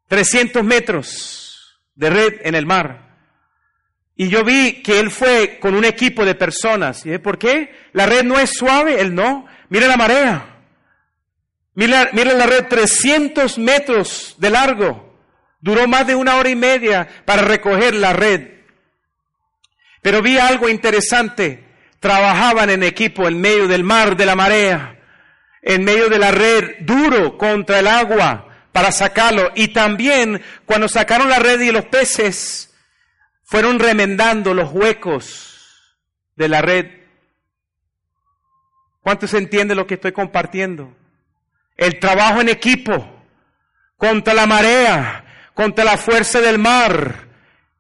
300 0.08 0.64
metros 0.64 1.80
de 1.96 2.10
red 2.10 2.34
en 2.44 2.56
el 2.56 2.66
mar. 2.66 3.10
Y 4.16 4.28
yo 4.28 4.44
vi 4.44 4.82
que 4.84 5.00
él 5.00 5.12
fue 5.12 5.60
con 5.60 5.76
un 5.76 5.86
equipo 5.86 6.26
de 6.26 6.36
personas. 6.36 7.06
¿Y 7.06 7.10
dije, 7.10 7.20
por 7.20 7.38
qué? 7.38 7.74
La 7.94 8.06
red 8.06 8.24
no 8.24 8.38
es 8.38 8.52
suave, 8.52 9.00
él 9.00 9.16
no. 9.16 9.46
Mira 9.70 9.88
la 9.88 9.96
marea. 9.96 10.58
Mira, 11.76 12.10
mira 12.12 12.34
la 12.34 12.46
red, 12.46 12.68
300 12.68 13.58
metros 13.60 14.36
de 14.38 14.50
largo. 14.50 15.09
Duró 15.60 15.88
más 15.88 16.08
de 16.08 16.16
una 16.16 16.36
hora 16.36 16.50
y 16.50 16.56
media 16.56 17.08
para 17.26 17.42
recoger 17.42 17.96
la 17.96 18.14
red. 18.14 18.60
Pero 20.02 20.22
vi 20.22 20.38
algo 20.38 20.70
interesante. 20.70 21.66
Trabajaban 22.00 22.70
en 22.70 22.84
equipo 22.84 23.28
en 23.28 23.42
medio 23.42 23.68
del 23.68 23.84
mar, 23.84 24.16
de 24.16 24.26
la 24.26 24.36
marea, 24.36 25.00
en 25.62 25.84
medio 25.84 26.08
de 26.08 26.18
la 26.18 26.32
red, 26.32 26.78
duro 26.80 27.38
contra 27.38 27.80
el 27.80 27.88
agua 27.88 28.48
para 28.72 28.92
sacarlo. 28.92 29.52
Y 29.56 29.70
también 29.70 30.42
cuando 30.66 30.88
sacaron 30.88 31.30
la 31.30 31.40
red 31.40 31.60
y 31.60 31.72
los 31.72 31.86
peces, 31.86 32.74
fueron 33.44 33.80
remendando 33.80 34.54
los 34.54 34.72
huecos 34.72 35.50
de 36.36 36.48
la 36.48 36.62
red. 36.62 36.86
¿Cuántos 39.02 39.34
entienden 39.34 39.78
lo 39.78 39.88
que 39.88 39.96
estoy 39.96 40.12
compartiendo? 40.12 40.96
El 41.76 42.00
trabajo 42.00 42.42
en 42.42 42.50
equipo 42.50 43.26
contra 43.98 44.34
la 44.34 44.46
marea, 44.46 45.26
contra 45.60 45.84
la 45.84 45.98
fuerza 45.98 46.40
del 46.40 46.58
mar, 46.58 47.28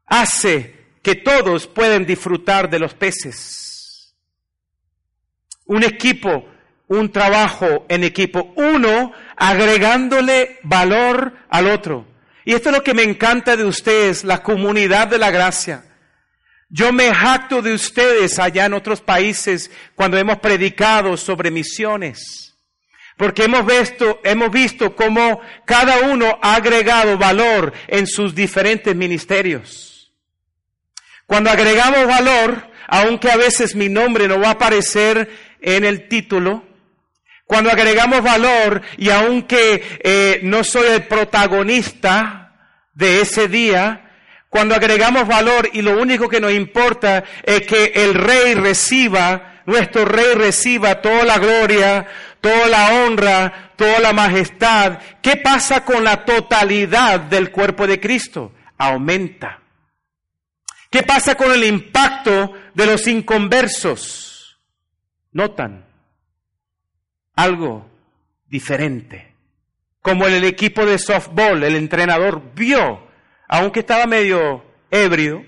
hace 0.05 0.97
que 1.01 1.15
todos 1.15 1.65
pueden 1.65 2.05
disfrutar 2.05 2.69
de 2.69 2.77
los 2.77 2.93
peces. 2.93 4.13
Un 5.63 5.83
equipo, 5.83 6.45
un 6.89 7.09
trabajo 7.09 7.85
en 7.87 8.03
equipo, 8.03 8.51
uno 8.57 9.13
agregándole 9.37 10.59
valor 10.63 11.33
al 11.49 11.67
otro. 11.67 12.05
Y 12.43 12.53
esto 12.53 12.67
es 12.67 12.75
lo 12.75 12.83
que 12.83 12.93
me 12.93 13.03
encanta 13.03 13.55
de 13.55 13.63
ustedes, 13.63 14.25
la 14.25 14.43
comunidad 14.43 15.07
de 15.07 15.17
la 15.17 15.31
gracia. 15.31 15.85
Yo 16.67 16.91
me 16.91 17.15
jacto 17.15 17.61
de 17.61 17.73
ustedes 17.75 18.39
allá 18.39 18.65
en 18.65 18.73
otros 18.73 18.99
países 18.99 19.71
cuando 19.95 20.17
hemos 20.17 20.39
predicado 20.39 21.15
sobre 21.15 21.49
misiones. 21.49 22.48
Porque 23.19 23.43
hemos 23.43 23.65
visto, 23.65 24.21
hemos 24.23 24.49
visto 24.49 24.95
cómo 24.95 25.41
cada 25.65 26.09
uno 26.09 26.39
ha 26.41 26.55
agregado 26.55 27.17
valor 27.17 27.73
en 27.89 28.07
sus 28.07 28.33
diferentes 28.33 28.95
ministerios. 28.95 30.13
Cuando 31.25 31.49
agregamos 31.49 32.07
valor, 32.07 32.69
aunque 32.87 33.29
a 33.29 33.35
veces 33.35 33.75
mi 33.75 33.89
nombre 33.89 34.25
no 34.29 34.39
va 34.39 34.47
a 34.47 34.51
aparecer 34.51 35.29
en 35.59 35.83
el 35.83 36.07
título, 36.07 36.63
cuando 37.43 37.69
agregamos 37.69 38.23
valor 38.23 38.83
y 38.95 39.09
aunque 39.09 39.99
eh, 40.01 40.39
no 40.43 40.63
soy 40.63 40.87
el 40.87 41.03
protagonista 41.03 42.53
de 42.93 43.19
ese 43.19 43.49
día, 43.49 44.11
cuando 44.47 44.75
agregamos 44.75 45.27
valor 45.27 45.69
y 45.73 45.81
lo 45.81 45.99
único 45.99 46.29
que 46.29 46.39
nos 46.39 46.53
importa 46.53 47.25
es 47.43 47.67
que 47.67 47.91
el 47.95 48.13
rey 48.13 48.53
reciba, 48.53 49.61
nuestro 49.65 50.05
rey 50.05 50.35
reciba 50.35 51.01
toda 51.01 51.25
la 51.25 51.37
gloria, 51.37 52.07
toda 52.41 52.67
la 52.67 53.03
honra, 53.03 53.73
toda 53.75 53.99
la 53.99 54.13
majestad, 54.13 54.99
¿qué 55.21 55.37
pasa 55.37 55.83
con 55.83 56.03
la 56.03 56.25
totalidad 56.25 57.19
del 57.21 57.51
cuerpo 57.51 57.87
de 57.87 57.99
Cristo? 57.99 58.53
Aumenta. 58.77 59.59
¿Qué 60.89 61.03
pasa 61.03 61.35
con 61.35 61.51
el 61.51 61.63
impacto 61.63 62.53
de 62.73 62.85
los 62.85 63.07
inconversos? 63.07 64.59
Notan 65.31 65.85
algo 67.35 67.89
diferente. 68.47 69.35
Como 70.01 70.25
el 70.27 70.43
equipo 70.43 70.85
de 70.85 70.97
softball, 70.97 71.63
el 71.63 71.75
entrenador 71.75 72.53
vio, 72.53 73.07
aunque 73.47 73.81
estaba 73.81 74.05
medio 74.07 74.65
ebrio, 74.89 75.45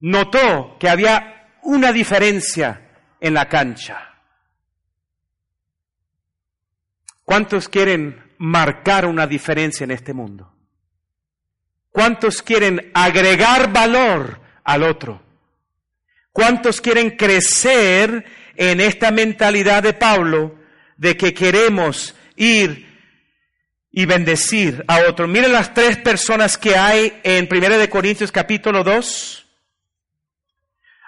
notó 0.00 0.76
que 0.78 0.88
había 0.88 1.50
una 1.62 1.92
diferencia 1.92 2.90
en 3.20 3.34
la 3.34 3.48
cancha. 3.48 4.05
¿Cuántos 7.26 7.68
quieren 7.68 8.22
marcar 8.38 9.04
una 9.04 9.26
diferencia 9.26 9.82
en 9.82 9.90
este 9.90 10.14
mundo? 10.14 10.48
¿Cuántos 11.90 12.40
quieren 12.40 12.92
agregar 12.94 13.72
valor 13.72 14.40
al 14.62 14.84
otro? 14.84 15.20
¿Cuántos 16.30 16.80
quieren 16.80 17.16
crecer 17.16 18.24
en 18.54 18.80
esta 18.80 19.10
mentalidad 19.10 19.82
de 19.82 19.92
Pablo 19.92 20.54
de 20.96 21.16
que 21.16 21.34
queremos 21.34 22.14
ir 22.36 22.96
y 23.90 24.06
bendecir 24.06 24.84
a 24.86 25.00
otro? 25.08 25.26
Miren 25.26 25.50
las 25.50 25.74
tres 25.74 25.96
personas 25.96 26.56
que 26.56 26.76
hay 26.76 27.20
en 27.24 27.48
1 27.50 27.76
de 27.76 27.90
Corintios 27.90 28.30
capítulo 28.30 28.84
2. 28.84 29.45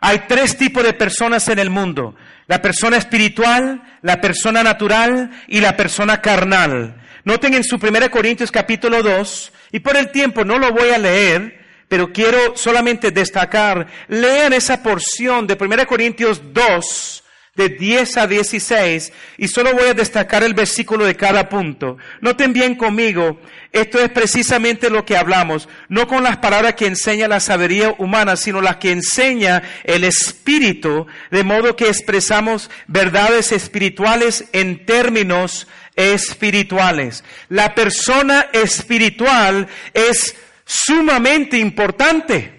Hay 0.00 0.24
tres 0.28 0.56
tipos 0.56 0.84
de 0.84 0.92
personas 0.92 1.48
en 1.48 1.58
el 1.58 1.70
mundo. 1.70 2.14
La 2.46 2.62
persona 2.62 2.96
espiritual, 2.96 3.82
la 4.02 4.20
persona 4.20 4.62
natural 4.62 5.30
y 5.48 5.61
la 5.61 5.76
persona 5.76 6.20
carnal. 6.20 7.02
Noten 7.24 7.54
en 7.54 7.64
su 7.64 7.76
1 7.76 8.11
Corintios 8.11 8.50
capítulo 8.50 9.02
2, 9.02 9.52
y 9.72 9.80
por 9.80 9.96
el 9.96 10.11
tiempo 10.11 10.44
no 10.44 10.58
lo 10.58 10.72
voy 10.72 10.90
a 10.90 10.98
leer, 10.98 11.58
pero 11.88 12.12
quiero 12.12 12.56
solamente 12.56 13.11
destacar, 13.11 13.87
lean 14.08 14.52
esa 14.52 14.82
porción 14.82 15.46
de 15.46 15.58
1 15.61 15.87
Corintios 15.87 16.40
2, 16.52 17.24
de 17.58 17.68
10 17.70 18.16
a 18.18 18.26
16 18.28 19.12
y 19.37 19.48
solo 19.48 19.74
voy 19.74 19.88
a 19.88 19.94
destacar 19.94 20.44
el 20.44 20.54
versículo 20.54 21.04
de 21.04 21.16
cada 21.16 21.48
punto. 21.48 21.98
Noten 22.20 22.52
bien 22.52 22.76
conmigo, 22.76 23.40
esto 23.72 24.00
es 24.00 24.11
precisamente 24.11 24.88
lo 24.88 25.04
que 25.04 25.16
hablamos, 25.16 25.68
no 25.88 26.09
con 26.09 26.22
las 26.22 26.38
palabras 26.38 26.74
que 26.74 26.87
enseña 26.87 27.28
la 27.28 27.40
sabiduría 27.40 27.94
humana, 27.98 28.37
sino 28.37 28.61
las 28.61 28.76
que 28.76 28.92
enseña 28.92 29.62
el 29.85 30.04
Espíritu, 30.04 31.07
de 31.31 31.44
modo 31.44 31.76
que 31.76 31.88
expresamos 31.88 32.70
verdades 32.87 33.52
espirituales 33.52 34.46
en 34.52 34.87
términos 34.87 35.68
espirituales. 35.96 37.24
La 37.48 37.74
persona 37.74 38.46
espiritual 38.52 39.68
es 39.92 40.35
sumamente 40.64 41.59
importante. 41.59 42.54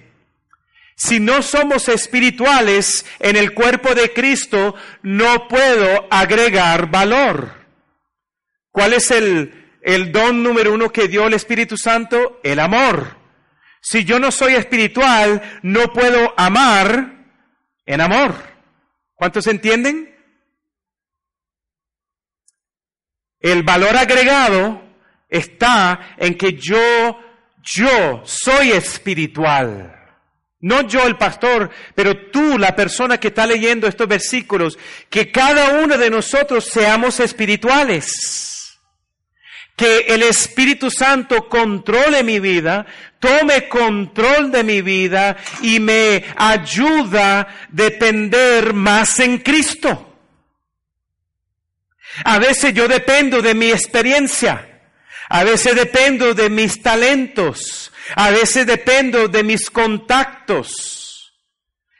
Si 0.95 1.19
no 1.19 1.41
somos 1.41 1.87
espirituales 1.87 3.05
en 3.19 3.35
el 3.35 3.53
cuerpo 3.53 3.95
de 3.95 4.11
Cristo, 4.11 4.75
no 5.01 5.47
puedo 5.47 6.07
agregar 6.11 6.91
valor. 6.91 7.53
¿Cuál 8.71 8.93
es 8.93 9.09
el, 9.09 9.58
el 9.81 10.11
don 10.11 10.43
número 10.43 10.73
uno 10.73 10.91
que 10.91 11.07
dio 11.07 11.27
el 11.27 11.33
Espíritu 11.33 11.77
Santo? 11.77 12.39
El 12.43 12.59
amor. 12.59 13.17
Si 13.81 14.03
yo 14.03 14.19
no 14.19 14.31
soy 14.31 14.55
espiritual, 14.55 15.59
no 15.63 15.93
puedo 15.93 16.33
amar 16.37 17.25
en 17.85 18.01
amor. 18.01 18.35
¿Cuántos 19.15 19.47
entienden? 19.47 20.15
El 23.39 23.63
valor 23.63 23.95
agregado 23.95 24.81
está 25.29 26.15
en 26.17 26.37
que 26.37 26.53
yo, 26.53 27.19
yo 27.61 28.21
soy 28.25 28.71
espiritual. 28.71 29.95
No 30.61 30.81
yo 30.81 31.07
el 31.07 31.17
pastor, 31.17 31.69
pero 31.95 32.29
tú, 32.31 32.57
la 32.57 32.75
persona 32.75 33.17
que 33.17 33.29
está 33.29 33.45
leyendo 33.45 33.87
estos 33.87 34.09
versículos, 34.09 34.77
que 35.09 35.31
cada 35.31 35.81
uno 35.81 35.97
de 35.97 36.09
nosotros 36.09 36.65
seamos 36.65 37.21
espirituales. 37.21 38.48
Que 39.79 39.99
el 40.09 40.23
Espíritu 40.23 40.91
Santo 40.91 41.47
controle 41.47 42.21
mi 42.21 42.41
vida, 42.41 42.85
tome 43.17 43.69
control 43.69 44.51
de 44.51 44.61
mi 44.61 44.81
vida 44.81 45.37
y 45.61 45.79
me 45.79 46.25
ayuda 46.35 47.39
a 47.39 47.47
depender 47.69 48.73
más 48.73 49.21
en 49.21 49.37
Cristo. 49.37 50.17
A 52.25 52.39
veces 52.39 52.73
yo 52.73 52.89
dependo 52.89 53.41
de 53.41 53.53
mi 53.53 53.71
experiencia. 53.71 54.81
A 55.29 55.45
veces 55.45 55.73
dependo 55.73 56.33
de 56.33 56.49
mis 56.49 56.81
talentos. 56.81 57.93
A 58.15 58.31
veces 58.31 58.65
dependo 58.65 59.29
de 59.29 59.43
mis 59.43 59.69
contactos. 59.69 60.98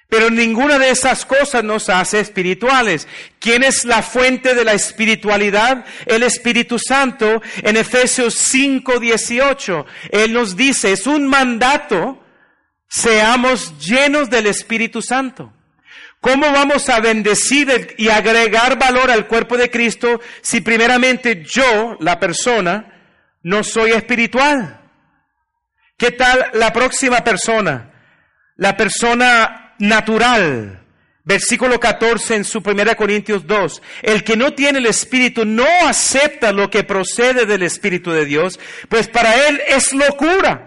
Pero 0.10 0.32
ninguna 0.32 0.80
de 0.80 0.90
esas 0.90 1.24
cosas 1.24 1.64
nos 1.64 1.88
hace 1.88 2.20
espirituales. 2.20 3.08
¿Quién 3.40 3.64
es 3.64 3.86
la 3.86 4.02
fuente 4.02 4.56
de 4.56 4.66
la 4.66 4.74
espiritualidad? 4.74 5.86
El 6.08 6.24
Espíritu 6.24 6.80
Santo. 6.80 7.44
En 7.62 7.78
Efesios 7.78 8.34
5, 8.34 9.00
18, 9.00 9.86
Él 10.10 10.34
nos 10.34 10.56
dice, 10.56 10.92
es 10.92 11.06
un 11.06 11.28
mandato, 11.28 12.24
seamos 12.88 13.78
llenos 13.78 14.32
del 14.32 14.48
Espíritu 14.48 15.04
Santo. 15.04 15.54
¿Cómo 16.20 16.52
vamos 16.52 16.90
a 16.90 17.00
bendecir 17.00 17.94
y 17.98 18.10
agregar 18.10 18.80
valor 18.80 19.12
al 19.12 19.28
cuerpo 19.28 19.58
de 19.58 19.70
Cristo 19.70 20.20
si 20.42 20.62
primeramente 20.62 21.46
yo, 21.46 21.98
la 22.00 22.20
persona, 22.20 22.94
no 23.44 23.64
soy 23.64 23.92
espiritual? 23.92 24.82
¿Qué 25.96 26.12
tal 26.12 26.50
la 26.54 26.74
próxima 26.74 27.24
persona? 27.24 27.92
La 28.56 28.76
persona 28.76 29.69
natural. 29.80 30.86
Versículo 31.24 31.80
14 31.80 32.36
en 32.36 32.44
su 32.44 32.60
1 32.60 32.96
Corintios 32.96 33.46
2. 33.46 33.82
El 34.02 34.24
que 34.24 34.36
no 34.36 34.54
tiene 34.54 34.80
el 34.80 34.88
Espíritu 34.88 35.46
no 35.46 35.68
acepta 35.86 36.52
lo 36.52 36.70
que 36.70 36.84
procede 36.84 37.46
del 37.46 37.64
Espíritu 37.64 38.12
de 38.12 38.26
Dios, 38.26 38.60
pues 38.88 39.08
para 39.08 39.48
él 39.48 39.62
es 39.68 39.94
locura. 39.94 40.66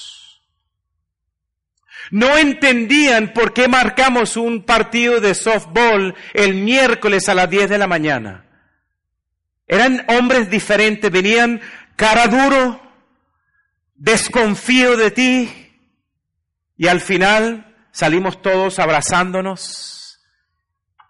No 2.12 2.38
entendían 2.38 3.34
por 3.34 3.54
qué 3.54 3.67
marcamos 3.67 4.38
un 4.38 4.63
partido 4.63 5.19
de 5.19 5.36
softball 5.36 6.15
el 6.34 6.56
miércoles 6.56 7.30
a 7.30 7.36
las 7.36 7.50
10 7.50 7.69
de 7.69 7.78
la 7.78 7.88
mañana. 7.88 8.45
Eran 9.67 10.06
hombres 10.08 10.50
diferentes, 10.50 11.12
venían 11.12 11.62
cara 11.95 12.28
duro, 12.28 12.82
desconfío 13.95 14.98
de 14.98 15.12
ti, 15.12 15.52
y 16.76 16.88
al 16.88 17.02
final 17.02 17.76
salimos 17.91 18.41
todos 18.41 18.80
abrazándonos 18.80 20.00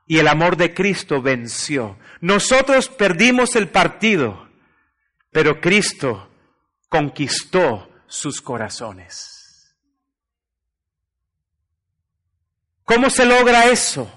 y 0.10 0.18
el 0.18 0.28
amor 0.28 0.58
de 0.58 0.74
Cristo 0.74 1.22
venció. 1.22 2.00
Nosotros 2.20 2.90
perdimos 2.90 3.56
el 3.56 3.70
partido, 3.70 4.50
pero 5.32 5.62
Cristo 5.62 6.32
conquistó 6.90 7.92
sus 8.08 8.42
corazones. 8.42 9.39
¿Cómo 12.90 13.12
se 13.12 13.24
logra 13.24 13.66
eso? 13.66 14.12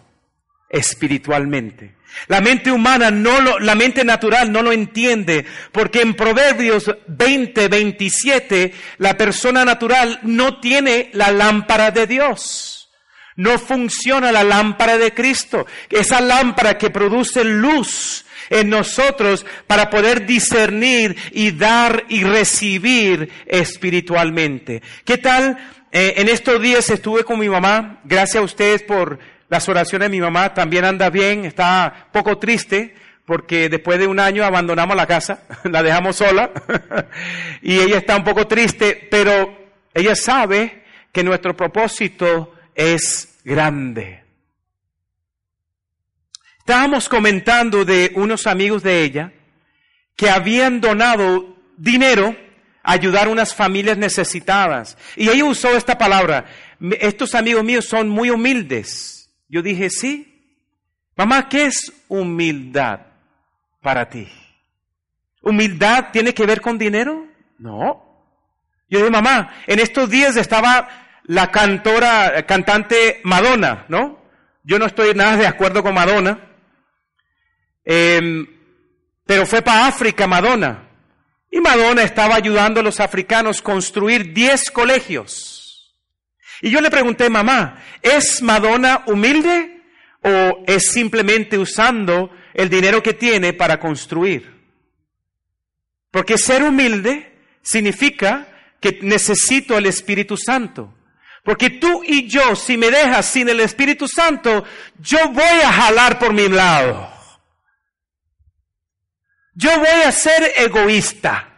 Espiritualmente. 0.70 1.96
La 2.28 2.40
mente 2.40 2.72
humana 2.72 3.10
no 3.10 3.38
lo, 3.42 3.58
la 3.58 3.74
mente 3.74 4.02
natural 4.02 4.50
no 4.50 4.62
lo 4.62 4.72
entiende, 4.72 5.44
porque 5.72 6.00
en 6.00 6.14
Proverbios 6.14 6.90
20, 7.06 7.68
27, 7.68 8.72
la 8.96 9.14
persona 9.18 9.66
natural 9.66 10.20
no 10.22 10.58
tiene 10.58 11.10
la 11.12 11.30
lámpara 11.32 11.90
de 11.90 12.06
Dios. 12.06 12.88
No 13.36 13.58
funciona 13.58 14.32
la 14.32 14.42
lámpara 14.42 14.96
de 14.96 15.12
Cristo. 15.12 15.66
Esa 15.90 16.22
lámpara 16.22 16.78
que 16.78 16.88
produce 16.88 17.44
luz 17.44 18.24
en 18.48 18.70
nosotros 18.70 19.44
para 19.66 19.90
poder 19.90 20.24
discernir 20.24 21.14
y 21.32 21.50
dar 21.50 22.04
y 22.08 22.24
recibir 22.24 23.30
espiritualmente. 23.46 24.80
¿Qué 25.04 25.18
tal 25.18 25.58
eh, 25.92 26.14
en 26.16 26.28
estos 26.28 26.60
días 26.60 26.88
estuve 26.88 27.22
con 27.22 27.38
mi 27.38 27.50
mamá. 27.50 28.00
Gracias 28.04 28.40
a 28.40 28.44
ustedes 28.44 28.82
por 28.82 29.18
las 29.50 29.68
oraciones 29.68 30.06
de 30.06 30.16
mi 30.16 30.20
mamá. 30.22 30.54
También 30.54 30.86
anda 30.86 31.10
bien, 31.10 31.44
está 31.44 32.08
poco 32.10 32.38
triste 32.38 32.94
porque 33.26 33.68
después 33.68 33.98
de 33.98 34.06
un 34.06 34.18
año 34.18 34.42
abandonamos 34.42 34.96
la 34.96 35.06
casa, 35.06 35.42
la 35.64 35.82
dejamos 35.82 36.16
sola 36.16 36.50
y 37.62 37.78
ella 37.78 37.98
está 37.98 38.16
un 38.16 38.24
poco 38.24 38.46
triste, 38.46 39.06
pero 39.10 39.70
ella 39.92 40.16
sabe 40.16 40.82
que 41.12 41.22
nuestro 41.22 41.54
propósito 41.54 42.54
es 42.74 43.38
grande. 43.44 44.24
Estábamos 46.58 47.08
comentando 47.08 47.84
de 47.84 48.12
unos 48.14 48.46
amigos 48.46 48.82
de 48.82 49.02
ella 49.02 49.32
que 50.16 50.30
habían 50.30 50.80
donado 50.80 51.56
dinero 51.76 52.34
ayudar 52.82 53.26
a 53.26 53.30
unas 53.30 53.54
familias 53.54 53.96
necesitadas. 53.96 54.96
Y 55.16 55.28
ella 55.28 55.44
usó 55.44 55.76
esta 55.76 55.98
palabra, 55.98 56.46
estos 57.00 57.34
amigos 57.34 57.64
míos 57.64 57.86
son 57.86 58.08
muy 58.08 58.30
humildes. 58.30 59.30
Yo 59.48 59.62
dije, 59.62 59.90
sí. 59.90 60.28
Mamá, 61.16 61.48
¿qué 61.48 61.66
es 61.66 61.92
humildad 62.08 63.00
para 63.80 64.08
ti? 64.08 64.28
¿Humildad 65.42 66.06
tiene 66.12 66.32
que 66.32 66.46
ver 66.46 66.60
con 66.60 66.78
dinero? 66.78 67.26
No. 67.58 68.02
Yo 68.88 68.98
dije, 68.98 69.10
mamá, 69.10 69.54
en 69.66 69.78
estos 69.78 70.08
días 70.08 70.36
estaba 70.36 70.88
la 71.24 71.50
cantora, 71.50 72.44
cantante 72.46 73.20
Madonna, 73.24 73.84
¿no? 73.88 74.22
Yo 74.64 74.78
no 74.78 74.86
estoy 74.86 75.14
nada 75.14 75.36
de 75.36 75.46
acuerdo 75.46 75.82
con 75.82 75.94
Madonna. 75.94 76.38
Em, 77.84 78.46
pero 79.26 79.46
fue 79.46 79.62
para 79.62 79.86
África 79.86 80.26
Madonna. 80.26 80.88
Y 81.54 81.60
Madonna 81.60 82.02
estaba 82.02 82.34
ayudando 82.34 82.80
a 82.80 82.82
los 82.82 82.98
africanos 82.98 83.60
a 83.60 83.62
construir 83.62 84.32
10 84.32 84.70
colegios. 84.70 85.94
Y 86.62 86.70
yo 86.70 86.80
le 86.80 86.90
pregunté, 86.90 87.28
mamá, 87.28 87.84
¿es 88.00 88.40
Madonna 88.40 89.02
humilde 89.06 89.82
o 90.22 90.64
es 90.66 90.90
simplemente 90.90 91.58
usando 91.58 92.30
el 92.54 92.70
dinero 92.70 93.02
que 93.02 93.12
tiene 93.12 93.52
para 93.52 93.78
construir? 93.78 94.50
Porque 96.10 96.38
ser 96.38 96.62
humilde 96.62 97.34
significa 97.60 98.48
que 98.80 99.00
necesito 99.02 99.76
el 99.76 99.84
Espíritu 99.84 100.38
Santo. 100.38 100.94
Porque 101.44 101.68
tú 101.68 102.02
y 102.02 102.28
yo, 102.28 102.56
si 102.56 102.78
me 102.78 102.90
dejas 102.90 103.26
sin 103.26 103.50
el 103.50 103.60
Espíritu 103.60 104.08
Santo, 104.08 104.64
yo 104.98 105.28
voy 105.28 105.60
a 105.62 105.70
jalar 105.70 106.18
por 106.18 106.32
mi 106.32 106.48
lado. 106.48 107.11
Yo 109.54 109.78
voy 109.78 110.02
a 110.04 110.12
ser 110.12 110.52
egoísta. 110.56 111.48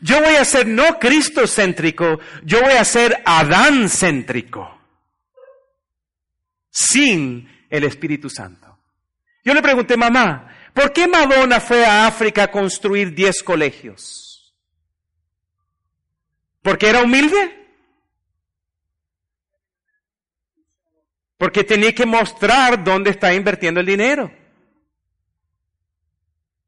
Yo 0.00 0.20
voy 0.20 0.36
a 0.36 0.44
ser 0.44 0.66
no 0.66 0.98
Cristo-céntrico, 0.98 2.18
yo 2.42 2.60
voy 2.60 2.72
a 2.72 2.84
ser 2.84 3.22
Adán-céntrico. 3.24 4.80
Sin 6.70 7.66
el 7.70 7.84
Espíritu 7.84 8.28
Santo. 8.28 8.78
Yo 9.44 9.54
le 9.54 9.62
pregunté, 9.62 9.96
mamá, 9.96 10.56
¿Por 10.76 10.92
qué 10.92 11.08
Madonna 11.08 11.58
fue 11.58 11.86
a 11.86 12.06
África 12.06 12.42
a 12.42 12.50
construir 12.50 13.14
10 13.14 13.42
colegios? 13.42 14.54
¿Porque 16.60 16.90
era 16.90 17.02
humilde? 17.02 17.66
Porque 21.38 21.64
tenía 21.64 21.94
que 21.94 22.04
mostrar 22.04 22.84
dónde 22.84 23.08
está 23.08 23.32
invirtiendo 23.32 23.80
el 23.80 23.86
dinero. 23.86 24.30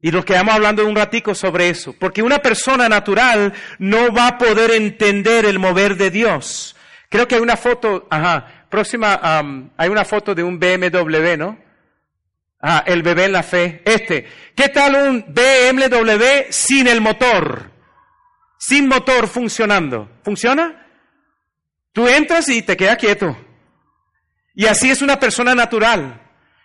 Y 0.01 0.11
nos 0.11 0.23
quedamos 0.23 0.55
hablando 0.55 0.85
un 0.85 0.95
ratico 0.95 1.35
sobre 1.35 1.69
eso. 1.69 1.93
Porque 1.93 2.21
una 2.21 2.39
persona 2.39 2.87
natural 2.87 3.53
no 3.79 4.13
va 4.13 4.27
a 4.27 4.37
poder 4.37 4.71
entender 4.71 5.45
el 5.45 5.59
mover 5.59 5.97
de 5.97 6.09
Dios. 6.09 6.75
Creo 7.09 7.27
que 7.27 7.35
hay 7.35 7.41
una 7.41 7.57
foto, 7.57 8.07
ajá, 8.09 8.65
próxima, 8.69 9.41
um, 9.41 9.69
hay 9.75 9.89
una 9.89 10.05
foto 10.05 10.33
de 10.33 10.43
un 10.43 10.59
BMW, 10.59 11.35
¿no? 11.37 11.59
Ah, 12.61 12.83
el 12.85 13.03
bebé 13.03 13.25
en 13.25 13.33
la 13.33 13.43
fe. 13.43 13.81
Este. 13.85 14.27
¿Qué 14.55 14.69
tal 14.69 14.95
un 14.95 15.25
BMW 15.27 16.49
sin 16.49 16.87
el 16.87 17.01
motor? 17.01 17.71
Sin 18.57 18.87
motor 18.87 19.27
funcionando. 19.27 20.09
¿Funciona? 20.23 20.85
Tú 21.93 22.07
entras 22.07 22.47
y 22.49 22.61
te 22.61 22.77
quedas 22.77 22.97
quieto. 22.97 23.37
Y 24.53 24.65
así 24.65 24.91
es 24.91 25.01
una 25.01 25.19
persona 25.19 25.55
natural. 25.55 26.21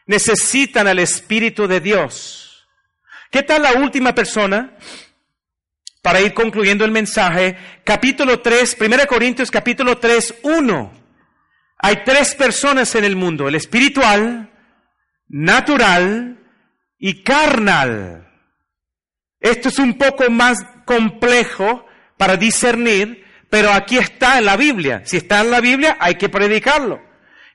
Necesitan 0.07 0.89
al 0.89 0.99
Espíritu 0.99 1.67
de 1.67 1.81
Dios. 1.81 2.44
¿Qué 3.35 3.43
tal 3.43 3.63
la 3.63 3.73
última 3.73 4.15
persona? 4.15 4.75
Para 6.01 6.21
ir 6.21 6.35
concluyendo 6.35 6.85
el 6.85 6.93
mensaje, 6.93 7.57
capítulo 7.83 8.39
3, 8.39 8.77
1 8.81 9.07
Corintios 9.09 9.51
capítulo 9.51 9.99
3, 9.99 10.37
1. 10.45 10.93
Hay 11.79 12.05
tres 12.05 12.37
personas 12.37 12.95
en 12.95 13.03
el 13.03 13.17
mundo, 13.17 13.49
el 13.49 13.57
espiritual, 13.57 14.53
natural 15.27 16.39
y 16.97 17.25
carnal. 17.25 18.33
Esto 19.41 19.69
es 19.69 19.81
un 19.81 19.99
poco 19.99 20.31
más 20.31 20.65
complejo 20.87 21.87
para 22.17 22.37
discernir, 22.37 23.25
pero 23.51 23.73
aquí 23.73 23.99
está 23.99 24.39
en 24.39 24.45
la 24.45 24.57
Biblia. 24.57 25.03
Si 25.07 25.17
está 25.17 25.41
en 25.41 25.51
la 25.51 25.61
Biblia, 25.61 25.97
hay 25.99 26.15
que 26.15 26.29
predicarlo. 26.29 27.03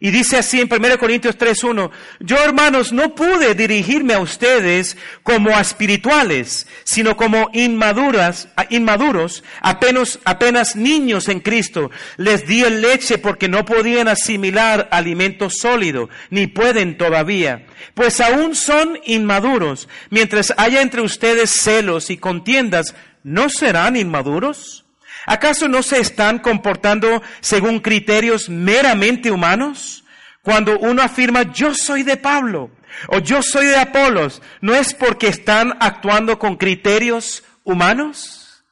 Y 0.02 0.12
dice 0.12 0.38
así 0.38 0.62
en 0.62 0.74
1 0.74 0.97
Corintios 0.97 1.38
3.1, 1.38 1.91
yo 2.22 2.38
hermanos 2.38 2.93
no 2.93 3.16
pude 3.16 3.54
dirigirme 3.54 4.14
a 4.14 4.22
ustedes 4.22 4.95
como 5.24 5.50
a 5.50 5.60
espirituales, 5.60 6.68
sino 6.86 7.18
como 7.18 7.50
inmaduras, 7.52 8.47
inmaduros, 8.70 9.43
apenas, 9.60 10.20
apenas 10.24 10.78
niños 10.78 11.28
en 11.28 11.41
Cristo. 11.41 11.91
Les 12.16 12.47
di 12.47 12.64
el 12.64 12.82
leche 12.82 13.18
porque 13.18 13.50
no 13.50 13.66
podían 13.66 14.08
asimilar 14.08 14.88
alimento 14.89 15.50
sólido, 15.50 16.08
ni 16.30 16.47
pueden 16.47 16.97
todavía. 16.97 17.66
Pues 17.93 18.22
aún 18.22 18.56
son 18.56 19.00
inmaduros. 19.06 19.89
Mientras 20.12 20.54
haya 20.56 20.82
entre 20.82 21.02
ustedes 21.02 21.52
celos 21.52 22.10
y 22.10 22.16
contiendas, 22.16 22.95
¿no 23.24 23.50
serán 23.50 23.97
inmaduros? 23.97 24.86
¿Acaso 25.26 25.67
no 25.67 25.84
se 25.84 25.99
están 25.99 26.39
comportando 26.39 27.22
según 27.41 27.80
criterios 27.80 28.49
meramente 28.49 29.32
humanos? 29.32 30.03
Cuando 30.41 30.80
uno 30.80 31.01
afirma 31.01 31.51
yo 31.51 31.74
soy 31.74 32.03
de 32.03 32.17
Pablo 32.17 32.72
o 33.07 33.20
yo 33.20 33.41
soy 33.41 33.67
de 33.67 33.78
Apolos, 33.78 34.41
¿no 34.61 34.74
es 34.74 34.93
porque 34.93 35.28
están 35.28 35.78
actuando 35.80 36.39
con 36.39 36.55
criterios 36.55 37.43
humanos? 37.63 38.63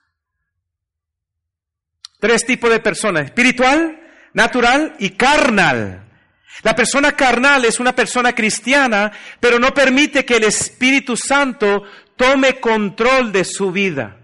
Tres 2.20 2.46
tipos 2.46 2.70
de 2.70 2.80
personas, 2.80 3.26
espiritual, 3.26 4.00
natural 4.34 4.96
y 5.00 5.12
carnal. 5.12 6.04
La 6.64 6.76
persona 6.76 7.12
carnal 7.12 7.66
es 7.66 7.80
una 7.80 7.94
persona 7.94 8.34
cristiana, 8.34 9.12
pero 9.40 9.60
no 9.60 9.74
permite 9.74 10.26
que 10.26 10.38
el 10.38 10.46
Espíritu 10.46 11.16
Santo 11.16 11.84
tome 12.16 12.60
control 12.60 13.32
de 13.32 13.46
su 13.46 13.72
vida. 13.72 14.17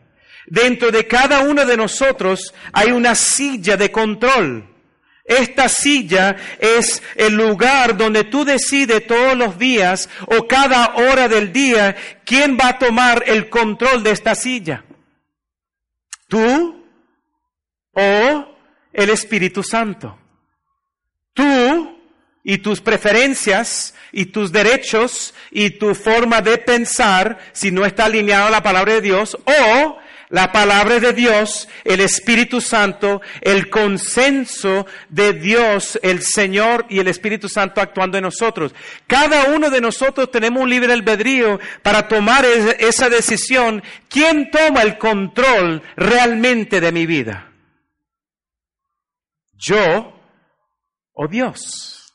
Dentro 0.46 0.92
de 0.92 1.08
cada 1.08 1.42
uno 1.42 1.66
de 1.66 1.78
nosotros 1.78 2.54
hay 2.72 2.92
una 2.92 3.16
silla 3.16 3.78
de 3.78 3.92
control. 3.92 4.70
Esta 5.26 5.70
silla 5.70 6.36
es 6.60 7.02
el 7.16 7.36
lugar 7.36 7.96
donde 7.96 8.26
tú 8.26 8.44
decides 8.44 9.08
todos 9.08 9.38
los 9.38 9.58
días 9.58 10.10
o 10.28 10.48
cada 10.48 10.96
hora 10.96 11.30
del 11.30 11.54
día 11.54 11.96
quién 12.26 12.58
va 12.60 12.70
a 12.70 12.80
tomar 12.80 13.24
el 13.26 13.50
control 13.50 14.04
de 14.04 14.12
esta 14.12 14.36
silla. 14.36 14.84
¿Tú 16.28 16.86
o 17.94 18.58
el 18.92 19.10
Espíritu 19.10 19.64
Santo? 19.64 20.18
Tú 21.34 21.98
y 22.44 22.58
tus 22.58 22.82
preferencias 22.82 23.96
y 24.12 24.26
tus 24.26 24.52
derechos 24.52 25.34
y 25.52 25.72
tu 25.72 25.96
forma 25.96 26.42
de 26.42 26.58
pensar, 26.58 27.40
si 27.54 27.72
no 27.72 27.86
está 27.86 28.06
alineado 28.06 28.48
a 28.48 28.52
la 28.52 28.62
palabra 28.62 28.96
de 28.96 29.02
Dios, 29.02 29.38
o 29.46 29.98
la 30.34 30.52
palabra 30.52 31.00
de 31.00 31.14
Dios, 31.14 31.70
el 31.84 32.00
Espíritu 32.00 32.60
Santo, 32.60 33.22
el 33.40 33.70
consenso 33.70 34.88
de 35.08 35.34
Dios, 35.34 36.00
el 36.02 36.24
Señor 36.24 36.88
y 36.90 36.98
el 36.98 37.08
Espíritu 37.08 37.48
Santo 37.48 37.80
actuando 37.80 38.18
en 38.18 38.24
nosotros. 38.24 38.74
Cada 39.06 39.54
uno 39.54 39.70
de 39.70 39.80
nosotros 39.80 40.32
tenemos 40.32 40.64
un 40.64 40.72
libre 40.72 40.92
albedrío 40.92 41.60
para 41.84 42.08
tomar 42.08 42.46
esa 42.46 43.10
decisión. 43.10 43.84
¿Quién 44.10 44.50
toma 44.50 44.82
el 44.82 44.98
control 44.98 45.84
realmente 45.96 46.82
de 46.82 46.92
mi 46.92 47.06
vida? 47.06 47.52
¿Yo 49.52 50.20
o 51.14 51.28
Dios? 51.28 52.12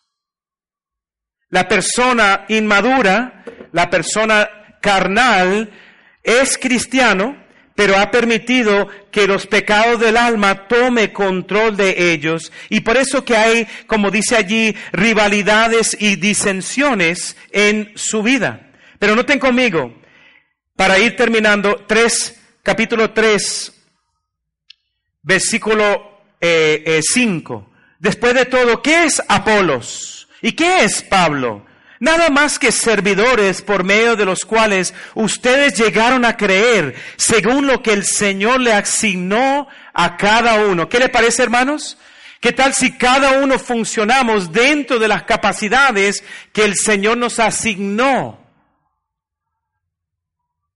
La 1.51 1.69
persona 1.69 2.47
inmadura, 2.49 3.45
la 3.71 3.89
persona 3.89 4.51
carnal, 4.83 5.71
es 6.25 6.59
cristiano, 6.59 7.47
pero 7.79 7.97
ha 7.97 8.11
permitido 8.11 8.89
que 9.13 9.29
los 9.29 9.47
pecados 9.47 10.01
del 10.01 10.17
alma 10.17 10.67
tome 10.67 11.13
control 11.13 11.77
de 11.77 12.11
ellos 12.13 12.51
y 12.69 12.81
por 12.81 12.97
eso 12.97 13.25
que 13.25 13.37
hay, 13.37 13.69
como 13.87 14.11
dice 14.11 14.35
allí, 14.35 14.75
rivalidades 14.91 15.97
y 16.01 16.17
disensiones 16.17 17.37
en 17.53 17.93
su 17.95 18.25
vida. 18.25 18.73
Pero 18.99 19.15
noten 19.15 19.39
conmigo, 19.39 19.95
para 20.75 20.99
ir 20.99 21.15
terminando, 21.15 21.85
tres, 21.87 22.41
capítulo 22.65 23.13
3, 23.13 23.73
versículo 25.23 26.19
5. 26.41 26.41
Eh, 26.41 26.83
eh, 26.85 27.01
Después 28.01 28.35
de 28.35 28.47
todo, 28.47 28.83
¿qué 28.83 29.05
es 29.05 29.23
Apolos? 29.29 30.29
¿Y 30.43 30.51
qué 30.51 30.83
es 30.83 31.01
Pablo? 31.03 31.65
Nada 32.01 32.31
más 32.31 32.59
que 32.59 32.71
servidores 32.71 33.63
por 33.63 33.83
medio 33.83 34.15
de 34.15 34.25
los 34.25 34.45
cuales 34.45 34.95
ustedes 35.15 35.77
llegaron 35.77 36.25
a 36.25 36.37
creer 36.37 36.95
según 37.17 37.67
lo 37.67 37.83
que 37.83 37.93
el 37.93 38.05
Señor 38.05 38.61
le 38.61 38.73
asignó 38.73 39.69
a 39.93 40.17
cada 40.17 40.67
uno. 40.67 40.89
¿Qué 40.89 40.99
le 41.01 41.09
parece, 41.09 41.43
hermanos? 41.43 41.99
¿Qué 42.41 42.53
tal 42.53 42.73
si 42.73 42.97
cada 42.97 43.41
uno 43.41 43.59
funcionamos 43.59 44.53
dentro 44.53 44.99
de 45.01 45.09
las 45.09 45.25
capacidades 45.25 46.23
que 46.53 46.65
el 46.65 46.77
Señor 46.77 47.17
nos 47.17 47.41
asignó? 47.41 48.39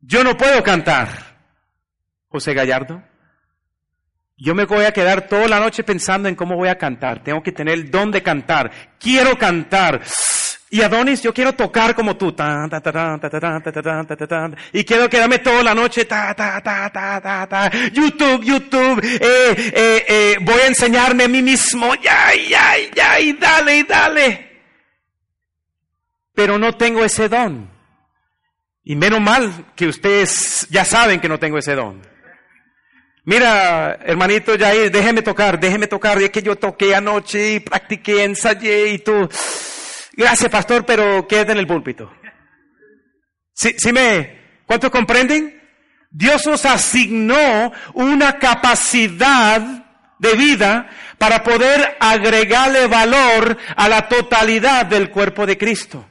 Yo 0.00 0.24
no 0.24 0.36
puedo 0.36 0.60
cantar, 0.64 1.36
José 2.28 2.52
Gallardo. 2.54 3.00
Yo 4.36 4.56
me 4.56 4.64
voy 4.64 4.84
a 4.84 4.92
quedar 4.92 5.28
toda 5.28 5.46
la 5.46 5.60
noche 5.60 5.84
pensando 5.84 6.28
en 6.28 6.34
cómo 6.34 6.56
voy 6.56 6.68
a 6.68 6.76
cantar. 6.76 7.22
Tengo 7.22 7.44
que 7.44 7.52
tener 7.52 7.74
el 7.74 7.92
don 7.92 8.10
de 8.10 8.24
cantar. 8.24 8.72
Quiero 8.98 9.38
cantar. 9.38 10.02
Y 10.74 10.80
Adonis, 10.80 11.20
yo 11.20 11.34
quiero 11.34 11.52
tocar 11.52 11.94
como 11.94 12.16
tú. 12.16 12.34
Y 14.72 14.84
quiero 14.84 15.10
quedarme 15.10 15.38
toda 15.40 15.62
la 15.62 15.74
noche. 15.74 16.08
YouTube, 17.92 18.42
YouTube. 18.42 19.04
Eh, 19.04 19.20
eh, 19.20 20.04
eh, 20.08 20.36
voy 20.40 20.60
a 20.60 20.66
enseñarme 20.68 21.24
a 21.24 21.28
mí 21.28 21.42
mismo. 21.42 21.94
Ya, 21.96 22.30
ya, 22.48 22.72
ya. 22.94 23.20
Y 23.20 23.34
dale, 23.34 23.76
y 23.76 23.82
dale. 23.82 24.50
Pero 26.34 26.58
no 26.58 26.74
tengo 26.74 27.04
ese 27.04 27.28
don. 27.28 27.70
Y 28.82 28.96
menos 28.96 29.20
mal 29.20 29.66
que 29.76 29.88
ustedes 29.88 30.66
ya 30.70 30.86
saben 30.86 31.20
que 31.20 31.28
no 31.28 31.38
tengo 31.38 31.58
ese 31.58 31.74
don. 31.74 32.00
Mira, 33.26 33.98
hermanito 34.06 34.58
Jair, 34.58 34.90
déjeme 34.90 35.20
tocar, 35.20 35.60
déjeme 35.60 35.86
tocar. 35.86 36.18
Y 36.22 36.24
es 36.24 36.30
que 36.30 36.40
yo 36.40 36.56
toqué 36.56 36.94
anoche 36.94 37.56
y 37.56 37.60
practiqué, 37.60 38.24
ensayé 38.24 38.88
y 38.88 39.00
tú. 39.00 39.28
Gracias, 40.14 40.50
pastor, 40.50 40.84
pero 40.84 41.26
quédate 41.26 41.52
en 41.52 41.58
el 41.58 41.66
púlpito. 41.66 42.12
¿Sí, 43.54 43.74
sí 43.78 43.92
me, 43.92 44.38
¿cuántos 44.66 44.90
comprenden? 44.90 45.60
Dios 46.10 46.46
nos 46.46 46.66
asignó 46.66 47.72
una 47.94 48.38
capacidad 48.38 49.60
de 50.18 50.34
vida 50.34 50.88
para 51.18 51.42
poder 51.42 51.96
agregarle 51.98 52.86
valor 52.86 53.56
a 53.76 53.88
la 53.88 54.08
totalidad 54.08 54.86
del 54.86 55.10
cuerpo 55.10 55.46
de 55.46 55.56
Cristo. 55.56 56.06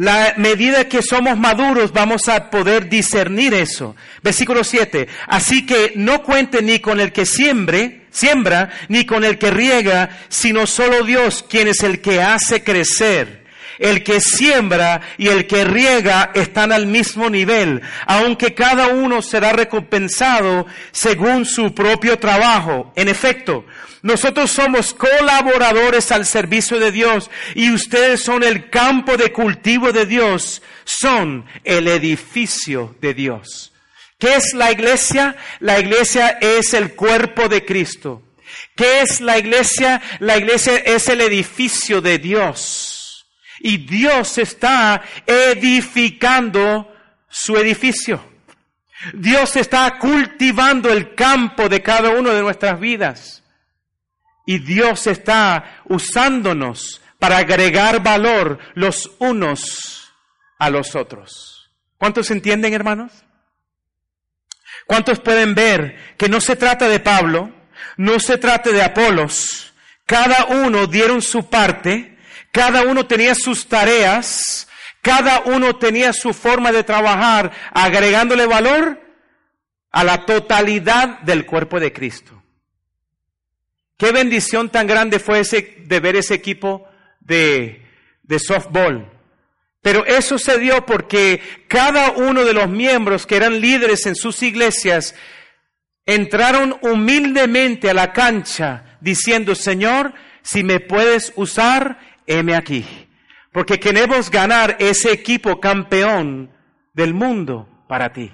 La 0.00 0.32
medida 0.38 0.88
que 0.88 1.02
somos 1.02 1.36
maduros 1.36 1.92
vamos 1.92 2.26
a 2.30 2.48
poder 2.48 2.88
discernir 2.88 3.52
eso. 3.52 3.94
Versículo 4.22 4.64
7. 4.64 5.06
Así 5.26 5.66
que 5.66 5.92
no 5.94 6.22
cuente 6.22 6.62
ni 6.62 6.78
con 6.78 7.00
el 7.00 7.12
que 7.12 7.26
siembre, 7.26 8.06
siembra, 8.10 8.70
ni 8.88 9.04
con 9.04 9.24
el 9.24 9.36
que 9.36 9.50
riega, 9.50 10.08
sino 10.30 10.66
solo 10.66 11.04
Dios, 11.04 11.44
quien 11.46 11.68
es 11.68 11.82
el 11.82 12.00
que 12.00 12.22
hace 12.22 12.64
crecer. 12.64 13.39
El 13.80 14.04
que 14.04 14.20
siembra 14.20 15.00
y 15.18 15.26
el 15.26 15.48
que 15.48 15.64
riega 15.64 16.30
están 16.34 16.70
al 16.70 16.86
mismo 16.86 17.28
nivel, 17.28 17.82
aunque 18.06 18.54
cada 18.54 18.88
uno 18.88 19.22
será 19.22 19.52
recompensado 19.52 20.66
según 20.92 21.44
su 21.44 21.74
propio 21.74 22.18
trabajo. 22.18 22.92
En 22.94 23.08
efecto, 23.08 23.64
nosotros 24.02 24.50
somos 24.50 24.94
colaboradores 24.94 26.12
al 26.12 26.24
servicio 26.24 26.78
de 26.78 26.92
Dios 26.92 27.30
y 27.54 27.70
ustedes 27.72 28.22
son 28.22 28.42
el 28.42 28.70
campo 28.70 29.16
de 29.16 29.32
cultivo 29.32 29.92
de 29.92 30.06
Dios, 30.06 30.62
son 30.84 31.44
el 31.64 31.88
edificio 31.88 32.96
de 33.00 33.14
Dios. 33.14 33.72
¿Qué 34.18 34.36
es 34.36 34.52
la 34.54 34.70
iglesia? 34.70 35.36
La 35.60 35.80
iglesia 35.80 36.38
es 36.40 36.74
el 36.74 36.94
cuerpo 36.94 37.48
de 37.48 37.64
Cristo. 37.64 38.22
¿Qué 38.76 39.00
es 39.00 39.20
la 39.20 39.38
iglesia? 39.38 40.00
La 40.18 40.36
iglesia 40.36 40.76
es 40.76 41.08
el 41.08 41.20
edificio 41.22 42.00
de 42.00 42.18
Dios. 42.18 42.89
Y 43.60 43.78
Dios 43.78 44.38
está 44.38 45.02
edificando 45.26 46.92
su 47.28 47.56
edificio. 47.56 48.22
Dios 49.14 49.56
está 49.56 49.98
cultivando 49.98 50.90
el 50.90 51.14
campo 51.14 51.68
de 51.68 51.82
cada 51.82 52.10
uno 52.10 52.30
de 52.30 52.42
nuestras 52.42 52.80
vidas. 52.80 53.42
Y 54.46 54.58
Dios 54.58 55.06
está 55.06 55.82
usándonos 55.84 57.00
para 57.18 57.38
agregar 57.38 58.02
valor 58.02 58.58
los 58.74 59.10
unos 59.18 60.12
a 60.58 60.70
los 60.70 60.96
otros. 60.96 61.70
¿Cuántos 61.98 62.30
entienden, 62.30 62.72
hermanos? 62.72 63.12
¿Cuántos 64.86 65.20
pueden 65.20 65.54
ver 65.54 66.16
que 66.16 66.28
no 66.28 66.40
se 66.40 66.56
trata 66.56 66.88
de 66.88 66.98
Pablo, 66.98 67.52
no 67.96 68.18
se 68.18 68.38
trata 68.38 68.70
de 68.70 68.82
Apolos? 68.82 69.72
Cada 70.06 70.46
uno 70.46 70.86
dieron 70.86 71.22
su 71.22 71.48
parte, 71.48 72.09
cada 72.52 72.82
uno 72.82 73.06
tenía 73.06 73.34
sus 73.34 73.66
tareas, 73.66 74.68
cada 75.02 75.40
uno 75.40 75.76
tenía 75.76 76.12
su 76.12 76.34
forma 76.34 76.72
de 76.72 76.84
trabajar, 76.84 77.52
agregándole 77.72 78.46
valor 78.46 79.00
a 79.90 80.04
la 80.04 80.26
totalidad 80.26 81.20
del 81.20 81.46
cuerpo 81.46 81.80
de 81.80 81.92
Cristo. 81.92 82.42
Qué 83.96 84.12
bendición 84.12 84.70
tan 84.70 84.86
grande 84.86 85.18
fue 85.18 85.40
ese, 85.40 85.76
de 85.84 86.00
ver 86.00 86.16
ese 86.16 86.34
equipo 86.34 86.88
de, 87.20 87.86
de 88.22 88.38
softball. 88.38 89.10
Pero 89.82 90.04
eso 90.04 90.38
se 90.38 90.58
dio 90.58 90.84
porque 90.84 91.40
cada 91.68 92.12
uno 92.12 92.44
de 92.44 92.52
los 92.52 92.68
miembros 92.68 93.26
que 93.26 93.36
eran 93.36 93.60
líderes 93.60 94.06
en 94.06 94.14
sus 94.14 94.42
iglesias 94.42 95.14
entraron 96.06 96.78
humildemente 96.82 97.88
a 97.88 97.94
la 97.94 98.12
cancha 98.12 98.98
diciendo, 99.00 99.54
Señor, 99.54 100.14
si 100.42 100.62
me 100.64 100.80
puedes 100.80 101.32
usar, 101.36 101.98
heme 102.30 102.54
aquí. 102.54 102.86
Porque 103.52 103.80
queremos 103.80 104.30
ganar 104.30 104.76
ese 104.78 105.12
equipo 105.12 105.60
campeón 105.60 106.50
del 106.94 107.12
mundo 107.12 107.68
para 107.88 108.12
ti. 108.12 108.32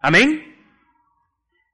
Amén. 0.00 0.56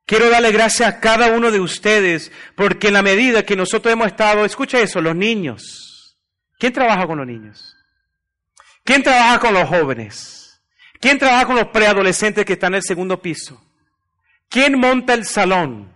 Quiero 0.04 0.28
darle 0.28 0.52
gracias 0.52 0.88
a 0.88 1.00
cada 1.00 1.32
uno 1.32 1.50
de 1.50 1.60
ustedes 1.60 2.30
porque 2.54 2.88
en 2.88 2.94
la 2.94 3.02
medida 3.02 3.44
que 3.44 3.56
nosotros 3.56 3.92
hemos 3.92 4.08
estado, 4.08 4.44
escucha 4.44 4.80
eso, 4.80 5.00
los 5.00 5.16
niños. 5.16 6.18
¿Quién 6.58 6.72
trabaja 6.72 7.06
con 7.06 7.18
los 7.18 7.26
niños? 7.26 7.74
¿Quién 8.84 9.02
trabaja 9.02 9.38
con 9.38 9.54
los 9.54 9.68
jóvenes? 9.68 10.60
¿Quién 11.00 11.18
trabaja 11.18 11.46
con 11.46 11.56
los 11.56 11.68
preadolescentes 11.68 12.44
que 12.44 12.52
están 12.52 12.74
en 12.74 12.78
el 12.78 12.82
segundo 12.82 13.22
piso? 13.22 13.64
¿Quién 14.48 14.78
monta 14.78 15.14
el 15.14 15.24
salón? 15.24 15.92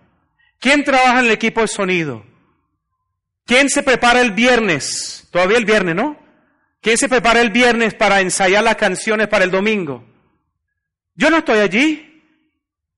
¿Quién 0.59 0.83
trabaja 0.83 1.19
en 1.19 1.25
el 1.25 1.31
equipo 1.31 1.61
de 1.61 1.67
sonido? 1.67 2.25
¿Quién 3.47 3.69
se 3.69 3.81
prepara 3.81 4.19
el 4.19 4.31
viernes? 4.31 5.25
Todavía 5.31 5.57
el 5.57 5.63
viernes, 5.63 5.95
¿no? 5.95 6.19
¿Quién 6.81 6.97
se 6.97 7.07
prepara 7.07 7.39
el 7.41 7.49
viernes 7.49 7.93
para 7.93 8.19
ensayar 8.19 8.61
las 8.61 8.75
canciones 8.75 9.29
para 9.29 9.45
el 9.45 9.51
domingo? 9.51 10.03
Yo 11.15 11.29
no 11.29 11.37
estoy 11.37 11.59
allí. 11.59 12.03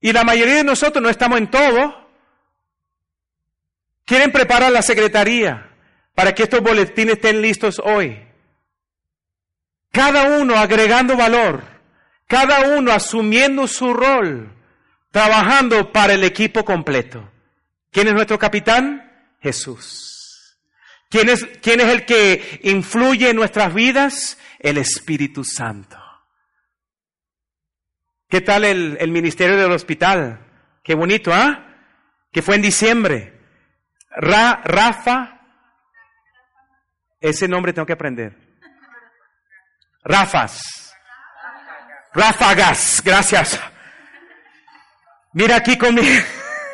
Y 0.00 0.12
la 0.12 0.24
mayoría 0.24 0.56
de 0.56 0.64
nosotros 0.64 1.00
no 1.00 1.08
estamos 1.08 1.38
en 1.38 1.50
todo. 1.50 2.10
Quieren 4.04 4.32
preparar 4.32 4.72
la 4.72 4.82
secretaría 4.82 5.70
para 6.16 6.34
que 6.34 6.42
estos 6.42 6.60
boletines 6.60 7.14
estén 7.14 7.40
listos 7.40 7.80
hoy. 7.84 8.20
Cada 9.92 10.40
uno 10.40 10.56
agregando 10.56 11.16
valor, 11.16 11.62
cada 12.26 12.76
uno 12.76 12.92
asumiendo 12.92 13.68
su 13.68 13.92
rol, 13.92 14.52
trabajando 15.12 15.92
para 15.92 16.14
el 16.14 16.24
equipo 16.24 16.64
completo. 16.64 17.30
¿Quién 17.92 18.08
es 18.08 18.14
nuestro 18.14 18.38
capitán? 18.38 19.36
Jesús. 19.40 20.19
¿Quién 21.10 21.28
es, 21.28 21.44
quién 21.60 21.80
es 21.80 21.88
el 21.88 22.06
que 22.06 22.60
influye 22.62 23.30
en 23.30 23.36
nuestras 23.36 23.74
vidas? 23.74 24.38
El 24.60 24.78
Espíritu 24.78 25.42
Santo. 25.42 25.98
¿Qué 28.28 28.40
tal 28.40 28.64
el, 28.64 28.96
el 29.00 29.10
ministerio 29.10 29.56
del 29.56 29.72
hospital? 29.72 30.46
Qué 30.84 30.94
bonito, 30.94 31.34
¿ah? 31.34 31.66
Que 32.30 32.42
fue 32.42 32.54
en 32.54 32.62
diciembre. 32.62 33.40
Ra, 34.10 34.62
Rafa. 34.64 35.40
Ese 37.20 37.48
nombre 37.48 37.72
tengo 37.72 37.86
que 37.86 37.94
aprender. 37.94 38.36
Rafas. 40.04 40.94
Ráfagas. 42.14 43.02
Gracias. 43.04 43.60
Mira 45.32 45.56
aquí 45.56 45.76
conmigo. 45.76 46.24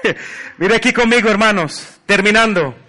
Mira 0.58 0.76
aquí 0.76 0.92
conmigo, 0.92 1.30
hermanos. 1.30 2.00
Terminando. 2.04 2.85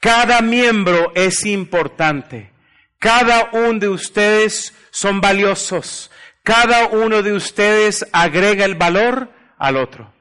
Cada 0.00 0.40
miembro 0.40 1.12
es 1.14 1.44
importante. 1.44 2.52
Cada 2.98 3.50
uno 3.52 3.78
de 3.78 3.88
ustedes 3.88 4.74
son 4.90 5.20
valiosos. 5.20 6.10
Cada 6.42 6.86
uno 6.86 7.22
de 7.22 7.32
ustedes 7.32 8.06
agrega 8.12 8.64
el 8.64 8.74
valor 8.74 9.30
al 9.58 9.76
otro. 9.76 10.12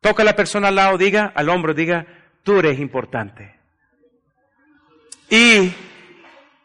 Toca 0.00 0.22
a 0.22 0.26
la 0.26 0.36
persona 0.36 0.68
al 0.68 0.76
lado, 0.76 0.98
diga, 0.98 1.32
al 1.34 1.48
hombro, 1.48 1.74
diga, 1.74 2.06
tú 2.42 2.58
eres 2.58 2.78
importante. 2.78 3.54
Y, 5.30 5.72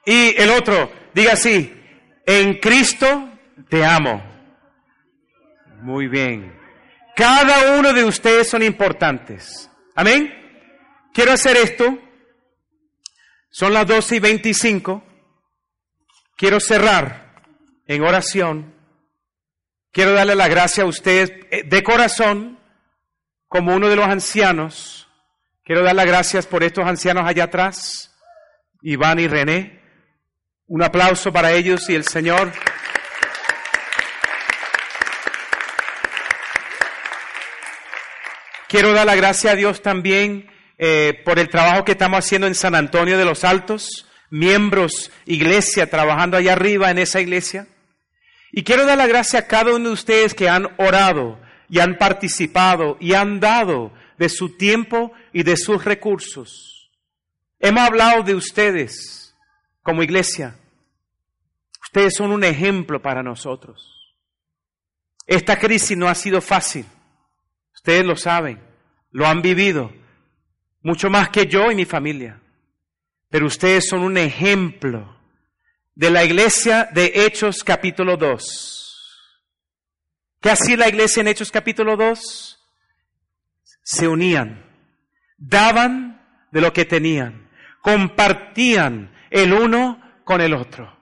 y 0.06 0.36
el 0.38 0.50
otro, 0.52 0.92
diga 1.14 1.34
así, 1.34 1.74
en 2.26 2.56
Cristo 2.56 3.30
te 3.70 3.84
amo. 3.84 4.24
Muy 5.82 6.08
bien. 6.08 6.54
Cada 7.16 7.78
uno 7.80 7.94
de 7.94 8.04
ustedes 8.04 8.50
son 8.50 8.64
importantes. 8.64 9.70
Amén. 9.96 10.34
Quiero 11.14 11.32
hacer 11.32 11.58
esto. 11.58 11.98
Son 13.50 13.74
las 13.74 13.88
12 13.88 14.18
y 14.18 14.20
25. 14.20 15.04
Quiero 16.38 16.60
cerrar 16.60 17.44
en 17.88 18.04
oración. 18.04 18.76
Quiero 19.92 20.14
darle 20.14 20.36
la 20.36 20.48
gracia 20.48 20.84
a 20.84 20.88
ustedes 20.88 21.32
eh, 21.50 21.64
de 21.64 21.84
corazón, 21.84 22.60
como 23.48 23.76
uno 23.76 23.90
de 23.90 23.96
los 23.96 24.06
ancianos. 24.06 25.08
Quiero 25.64 25.84
dar 25.84 25.96
las 25.96 26.06
gracias 26.06 26.46
por 26.46 26.64
estos 26.64 26.86
ancianos 26.86 27.28
allá 27.28 27.46
atrás, 27.46 28.16
Iván 28.82 29.20
y 29.20 29.28
René. 29.28 29.82
Un 30.68 30.84
aplauso 30.84 31.34
para 31.34 31.52
ellos 31.52 31.90
y 31.90 31.96
el 31.96 32.06
Señor. 32.06 32.52
Quiero 38.68 38.94
dar 38.94 39.08
la 39.08 39.16
gracia 39.16 39.52
a 39.52 39.56
Dios 39.56 39.82
también 39.82 40.48
eh, 40.82 41.22
por 41.26 41.40
el 41.40 41.50
trabajo 41.50 41.84
que 41.84 41.92
estamos 41.92 42.20
haciendo 42.20 42.48
en 42.48 42.56
San 42.56 42.74
Antonio 42.74 43.18
de 43.18 43.26
los 43.26 43.44
Altos, 43.44 44.08
miembros, 44.30 45.12
iglesia, 45.26 45.90
trabajando 45.90 46.38
allá 46.38 46.54
arriba 46.54 46.90
en 46.90 47.00
esa 47.00 47.20
iglesia. 47.20 47.68
Y 48.54 48.64
quiero 48.64 48.86
dar 48.86 48.98
la 48.98 49.06
gracia 49.06 49.40
a 49.40 49.48
cada 49.48 49.76
uno 49.76 49.90
de 49.90 49.94
ustedes 49.94 50.34
que 50.34 50.48
han 50.48 50.70
orado 50.78 51.38
y 51.68 51.80
han 51.80 51.98
participado 51.98 52.96
y 53.02 53.14
han 53.14 53.42
dado 53.42 53.92
de 54.18 54.30
su 54.30 54.56
tiempo 54.56 55.12
y 55.34 55.44
de 55.44 55.58
sus 55.58 55.84
recursos. 55.84 56.90
Hemos 57.60 57.84
hablado 57.84 58.24
de 58.24 58.36
ustedes 58.36 59.36
como 59.84 60.02
iglesia. 60.02 60.56
Ustedes 61.82 62.16
son 62.16 62.32
un 62.32 62.46
ejemplo 62.46 63.02
para 63.02 63.22
nosotros. 63.22 64.16
Esta 65.28 65.60
crisis 65.60 65.98
no 65.98 66.08
ha 66.08 66.16
sido 66.16 66.40
fácil. 66.40 66.86
Ustedes 67.76 68.06
lo 68.06 68.16
saben, 68.16 68.62
lo 69.12 69.28
han 69.28 69.42
vivido, 69.42 69.92
mucho 70.82 71.10
más 71.10 71.30
que 71.30 71.48
yo 71.48 71.72
y 71.72 71.76
mi 71.76 71.86
familia. 71.86 72.42
Pero 73.30 73.48
ustedes 73.48 73.88
son 73.88 74.02
un 74.02 74.18
ejemplo 74.18 75.18
de 75.96 76.10
la 76.10 76.24
iglesia 76.24 76.90
de 76.92 77.12
Hechos 77.14 77.64
capítulo 77.64 78.18
2. 78.18 78.80
¿Qué 80.42 80.50
hacía 80.50 80.78
la 80.78 80.88
iglesia 80.88 81.22
en 81.22 81.28
Hechos 81.28 81.52
capítulo 81.52 81.98
2? 81.98 82.60
Se 83.84 84.08
unían, 84.08 84.66
daban 85.38 86.22
de 86.52 86.62
lo 86.62 86.72
que 86.72 86.86
tenían, 86.86 87.50
compartían 87.82 89.14
el 89.30 89.54
uno 89.54 90.02
con 90.24 90.42
el 90.42 90.54
otro. 90.54 90.98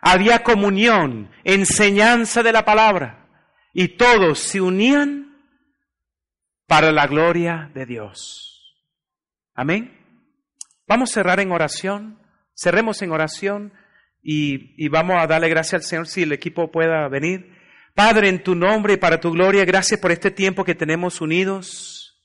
Había 0.00 0.42
comunión, 0.42 1.30
enseñanza 1.44 2.42
de 2.42 2.52
la 2.52 2.64
palabra 2.64 3.28
y 3.72 3.88
todos 3.88 4.40
se 4.40 4.60
unían 4.60 5.36
para 6.66 6.90
la 6.90 7.06
gloria 7.06 7.70
de 7.74 7.86
Dios. 7.86 8.51
Amén. 9.54 9.98
Vamos 10.86 11.10
a 11.10 11.14
cerrar 11.14 11.40
en 11.40 11.52
oración. 11.52 12.18
Cerremos 12.54 13.02
en 13.02 13.12
oración 13.12 13.72
y, 14.22 14.74
y 14.82 14.88
vamos 14.88 15.16
a 15.18 15.26
darle 15.26 15.48
gracias 15.48 15.82
al 15.82 15.88
Señor 15.88 16.06
si 16.06 16.22
el 16.22 16.32
equipo 16.32 16.70
pueda 16.70 17.08
venir. 17.08 17.56
Padre, 17.94 18.28
en 18.28 18.42
tu 18.42 18.54
nombre 18.54 18.94
y 18.94 18.96
para 18.96 19.20
tu 19.20 19.30
gloria, 19.30 19.64
gracias 19.64 20.00
por 20.00 20.12
este 20.12 20.30
tiempo 20.30 20.64
que 20.64 20.74
tenemos 20.74 21.20
unidos. 21.20 22.22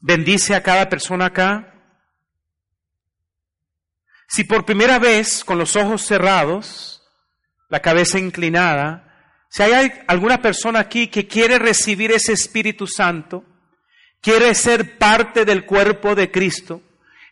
Bendice 0.00 0.54
a 0.54 0.62
cada 0.62 0.88
persona 0.88 1.26
acá. 1.26 1.74
Si 4.28 4.44
por 4.44 4.64
primera 4.64 4.98
vez, 4.98 5.44
con 5.44 5.58
los 5.58 5.76
ojos 5.76 6.02
cerrados, 6.02 7.02
la 7.68 7.80
cabeza 7.80 8.18
inclinada, 8.18 9.04
si 9.48 9.62
hay 9.62 9.92
alguna 10.06 10.42
persona 10.42 10.80
aquí 10.80 11.08
que 11.08 11.26
quiere 11.26 11.58
recibir 11.58 12.10
ese 12.10 12.32
Espíritu 12.32 12.86
Santo, 12.86 13.44
quiere 14.24 14.54
ser 14.54 14.96
parte 14.96 15.44
del 15.44 15.66
cuerpo 15.66 16.14
de 16.14 16.30
Cristo, 16.30 16.80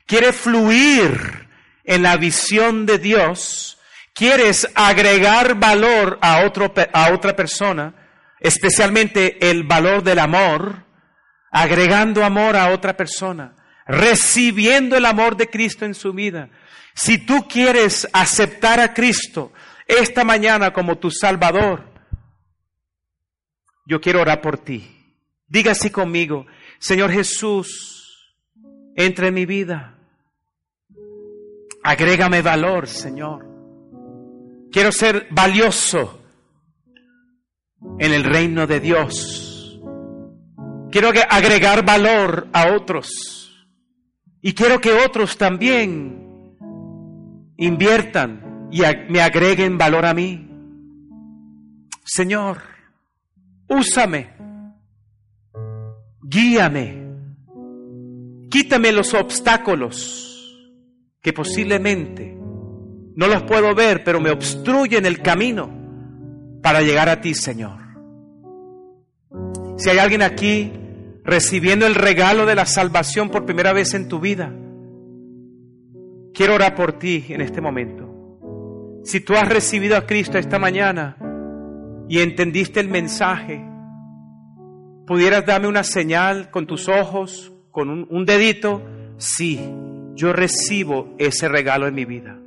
quiere 0.07 0.31
fluir 0.35 1.49
en 1.85 2.03
la 2.03 2.19
visión 2.19 2.85
de 2.85 2.99
Dios, 2.99 3.79
quieres 4.13 4.69
agregar 4.75 5.59
valor 5.59 6.19
a, 6.21 6.45
otro, 6.45 6.71
a 6.93 7.13
otra 7.13 7.35
persona, 7.35 7.95
especialmente 8.41 9.51
el 9.51 9.63
valor 9.63 10.03
del 10.03 10.19
amor, 10.19 10.85
agregando 11.51 12.27
amor 12.27 12.57
a 12.57 12.69
otra 12.69 12.95
persona, 12.95 13.57
recibiendo 13.87 14.95
el 14.95 15.07
amor 15.07 15.39
de 15.39 15.49
Cristo 15.49 15.87
en 15.87 15.95
su 15.95 16.13
vida. 16.13 16.51
Si 16.95 17.17
tú 17.17 17.49
quieres 17.49 18.07
aceptar 18.13 18.81
a 18.81 18.93
Cristo 18.93 19.55
esta 19.87 20.25
mañana 20.25 20.75
como 20.75 20.99
tu 20.99 21.11
Salvador, 21.11 21.91
yo 23.87 23.99
quiero 23.99 24.21
orar 24.21 24.43
por 24.43 24.59
ti. 24.59 24.99
Diga 25.47 25.73
así 25.73 25.89
conmigo, 25.89 26.47
Señor 26.83 27.13
Jesús, 27.13 28.35
entre 28.97 29.29
en 29.29 29.35
mi 29.35 29.47
vida. 29.47 29.95
Agrégame 31.85 32.43
valor, 32.43 32.89
Señor. 32.89 33.47
Quiero 34.73 34.91
ser 34.91 35.29
valioso 35.31 36.19
en 38.01 38.13
el 38.13 38.25
reino 38.25 38.67
de 38.67 38.81
Dios. 38.81 39.81
Quiero 40.91 41.11
agregar 41.31 41.85
valor 41.85 42.49
a 42.53 42.75
otros. 42.75 43.55
Y 44.41 44.53
quiero 44.53 44.81
que 44.81 44.91
otros 44.91 45.39
también 45.39 46.59
inviertan 47.59 48.69
y 48.73 48.81
me 49.09 49.23
agreguen 49.23 49.79
valor 49.79 50.05
a 50.05 50.15
mí. 50.15 50.51
Señor, 52.05 52.59
úsame, 53.69 54.43
guíame, 56.33 57.03
quítame 58.51 58.91
los 58.91 59.13
obstáculos 59.13 60.29
que 61.21 61.33
posiblemente 61.33 62.35
no 63.15 63.27
los 63.27 63.43
puedo 63.43 63.75
ver, 63.75 64.03
pero 64.03 64.21
me 64.21 64.31
obstruyen 64.31 65.05
el 65.05 65.21
camino 65.21 65.71
para 66.63 66.81
llegar 66.81 67.09
a 67.11 67.21
ti, 67.21 67.35
Señor. 67.35 67.79
Si 69.77 69.91
hay 69.91 69.99
alguien 69.99 70.23
aquí 70.23 70.73
recibiendo 71.23 71.87
el 71.87 71.95
regalo 71.95 72.47
de 72.47 72.55
la 72.55 72.67
salvación 72.67 73.29
por 73.29 73.45
primera 73.45 73.73
vez 73.73 73.93
en 73.95 74.09
tu 74.09 74.19
vida, 74.19 74.53
quiero 76.33 76.55
orar 76.55 76.75
por 76.75 76.99
ti 76.99 77.27
en 77.29 77.43
este 77.43 77.61
momento. 77.61 78.09
Si 79.05 79.21
tú 79.21 79.35
has 79.35 79.49
recibido 79.49 79.97
a 79.97 80.07
Cristo 80.07 80.39
esta 80.39 80.59
mañana 80.59 81.19
y 82.09 82.21
entendiste 82.21 82.81
el 82.81 82.89
mensaje, 82.89 83.72
pudieras 85.07 85.45
darme 85.45 85.69
una 85.69 85.85
señal 85.85 86.51
con 86.51 86.67
tus 86.67 86.89
ojos, 86.89 87.53
con 87.71 87.89
un, 87.89 88.25
dedito, 88.25 88.83
sí, 89.17 89.61
yo 90.15 90.33
recibo 90.33 91.15
ese 91.19 91.49
regalo 91.49 91.87
en 91.87 91.95
mi 91.95 92.05
vida. 92.05 92.39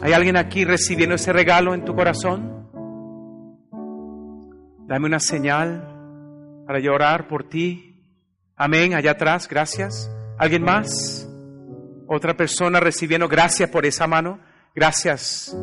¿Hay 0.00 0.12
alguien 0.12 0.36
aquí 0.36 0.64
recibiendo 0.64 1.14
ese 1.14 1.32
regalo 1.32 1.74
en 1.74 1.84
tu 1.84 1.94
corazón? 1.94 2.68
Dame 4.86 5.06
una 5.06 5.20
señal 5.20 6.64
para 6.66 6.80
llorar 6.80 7.28
por 7.28 7.48
ti. 7.48 8.04
Amén, 8.56 8.94
allá 8.94 9.12
atrás, 9.12 9.48
gracias. 9.48 10.10
¿Alguien 10.38 10.62
más? 10.62 11.28
Otra 12.06 12.36
persona 12.36 12.80
recibiendo 12.80 13.28
gracias 13.28 13.70
por 13.70 13.86
esa 13.86 14.06
mano. 14.06 14.40
Gracias. 14.74 15.56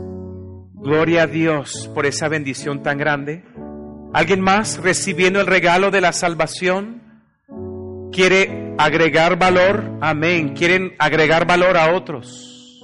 Gloria 0.73 1.23
a 1.23 1.27
Dios 1.27 1.89
por 1.93 2.05
esa 2.05 2.29
bendición 2.29 2.81
tan 2.81 2.97
grande. 2.97 3.43
¿Alguien 4.13 4.41
más 4.41 4.77
recibiendo 4.77 5.39
el 5.39 5.47
regalo 5.47 5.91
de 5.91 6.01
la 6.01 6.13
salvación? 6.13 7.01
¿Quiere 8.11 8.73
agregar 8.77 9.37
valor? 9.37 9.83
Amén. 10.01 10.55
¿Quieren 10.55 10.95
agregar 10.97 11.45
valor 11.45 11.77
a 11.77 11.93
otros? 11.93 12.83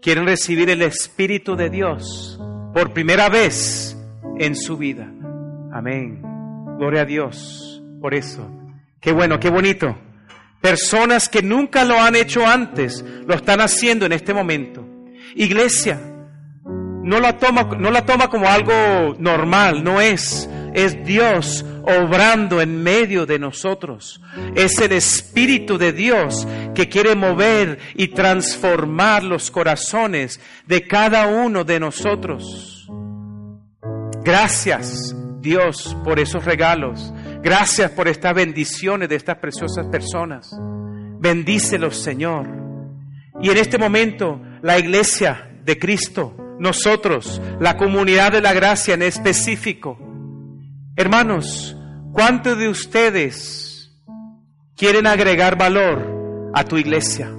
¿Quieren 0.00 0.24
recibir 0.24 0.70
el 0.70 0.80
Espíritu 0.80 1.56
de 1.56 1.68
Dios 1.68 2.40
por 2.72 2.94
primera 2.94 3.28
vez 3.28 3.98
en 4.38 4.56
su 4.56 4.78
vida? 4.78 5.12
Amén. 5.72 6.22
Gloria 6.78 7.02
a 7.02 7.04
Dios 7.04 7.82
por 8.00 8.14
eso. 8.14 8.50
Qué 8.98 9.12
bueno, 9.12 9.38
qué 9.38 9.50
bonito. 9.50 9.94
Personas 10.60 11.28
que 11.28 11.42
nunca 11.42 11.84
lo 11.84 12.00
han 12.00 12.16
hecho 12.16 12.46
antes, 12.46 13.04
lo 13.26 13.34
están 13.34 13.60
haciendo 13.60 14.06
en 14.06 14.12
este 14.12 14.32
momento. 14.32 14.86
Iglesia, 15.34 16.00
no 17.02 17.20
la 17.20 17.38
toma, 17.38 17.62
no 17.78 17.90
la 17.90 18.04
toma 18.04 18.28
como 18.28 18.48
algo 18.48 19.16
normal, 19.18 19.82
no 19.82 20.00
es. 20.00 20.48
Es 20.72 21.04
Dios 21.04 21.64
obrando 21.82 22.60
en 22.60 22.82
medio 22.82 23.26
de 23.26 23.38
nosotros. 23.38 24.20
Es 24.54 24.78
el 24.78 24.92
Espíritu 24.92 25.78
de 25.78 25.92
Dios 25.92 26.46
que 26.74 26.88
quiere 26.88 27.14
mover 27.14 27.78
y 27.94 28.08
transformar 28.08 29.24
los 29.24 29.50
corazones 29.50 30.40
de 30.66 30.86
cada 30.86 31.26
uno 31.26 31.64
de 31.64 31.80
nosotros. 31.80 32.88
Gracias 34.22 35.16
Dios 35.40 35.96
por 36.04 36.20
esos 36.20 36.44
regalos. 36.44 37.12
Gracias 37.42 37.90
por 37.92 38.06
estas 38.06 38.34
bendiciones 38.34 39.08
de 39.08 39.16
estas 39.16 39.38
preciosas 39.38 39.86
personas. 39.86 40.54
Bendícelos 41.18 41.96
Señor. 41.96 42.46
Y 43.40 43.50
en 43.50 43.56
este 43.56 43.78
momento 43.78 44.40
la 44.62 44.78
iglesia 44.78 45.50
de 45.64 45.78
Cristo 45.78 46.36
nosotros, 46.60 47.40
la 47.58 47.78
comunidad 47.78 48.32
de 48.32 48.42
la 48.42 48.52
gracia 48.52 48.92
en 48.92 49.02
específico. 49.02 49.98
Hermanos, 50.94 51.74
¿cuántos 52.12 52.58
de 52.58 52.68
ustedes 52.68 53.98
quieren 54.76 55.06
agregar 55.06 55.56
valor 55.56 56.50
a 56.54 56.64
tu 56.64 56.76
iglesia? 56.76 57.32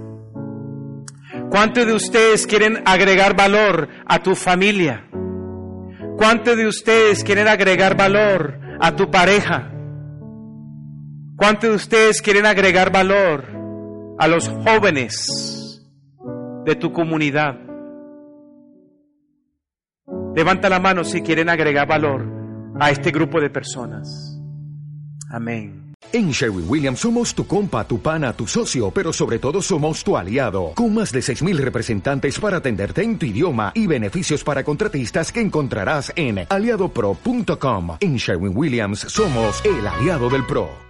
¿Cuántos 1.52 1.86
de 1.86 1.94
ustedes 1.94 2.48
quieren 2.48 2.82
agregar 2.84 3.36
valor 3.36 3.90
a 4.08 4.24
tu 4.24 4.36
familia? 4.36 5.08
¿Cuántos 6.18 6.58
de 6.58 6.66
ustedes 6.66 7.24
quieren 7.24 7.48
agregar 7.48 7.96
valor 7.96 8.60
a 8.80 8.96
tu 8.96 9.12
pareja? 9.12 9.72
¿Cuántos 11.36 11.70
de 11.70 11.76
ustedes 11.76 12.22
quieren 12.24 12.48
agregar 12.48 12.92
valor 12.92 13.46
a 14.18 14.28
los 14.28 14.50
jóvenes 14.50 15.84
de 16.66 16.76
tu 16.76 16.92
comunidad? 16.92 17.71
Levanta 20.36 20.70
la 20.70 20.80
mano 20.80 21.04
si 21.04 21.22
quieren 21.22 21.50
agregar 21.50 21.88
valor 21.88 22.26
a 22.80 22.90
este 22.90 23.12
grupo 23.12 23.42
de 23.42 23.50
personas. 23.50 24.40
Amén. 25.30 25.82
En 26.14 26.32
Sherwin 26.32 26.66
Williams 26.68 27.00
somos 27.00 27.34
tu 27.34 27.46
compa, 27.46 27.88
tu 27.88 28.00
pana, 28.02 28.34
tu 28.34 28.48
socio, 28.48 28.92
pero 28.92 29.14
sobre 29.14 29.40
todo 29.40 29.62
somos 29.62 30.04
tu 30.04 30.18
aliado, 30.18 30.74
con 30.76 30.94
más 30.94 31.12
de 31.12 31.20
6.000 31.20 31.58
representantes 31.58 32.40
para 32.40 32.58
atenderte 32.58 33.04
en 33.04 33.18
tu 33.18 33.26
idioma 33.26 33.72
y 33.76 33.88
beneficios 33.88 34.44
para 34.44 34.64
contratistas 34.64 35.32
que 35.32 35.42
encontrarás 35.42 36.12
en 36.16 36.46
aliadopro.com. 36.50 37.98
En 38.00 38.16
Sherwin 38.18 38.54
Williams 38.56 39.00
somos 39.00 39.64
el 39.64 39.88
aliado 39.88 40.30
del 40.30 40.46
PRO. 40.46 40.72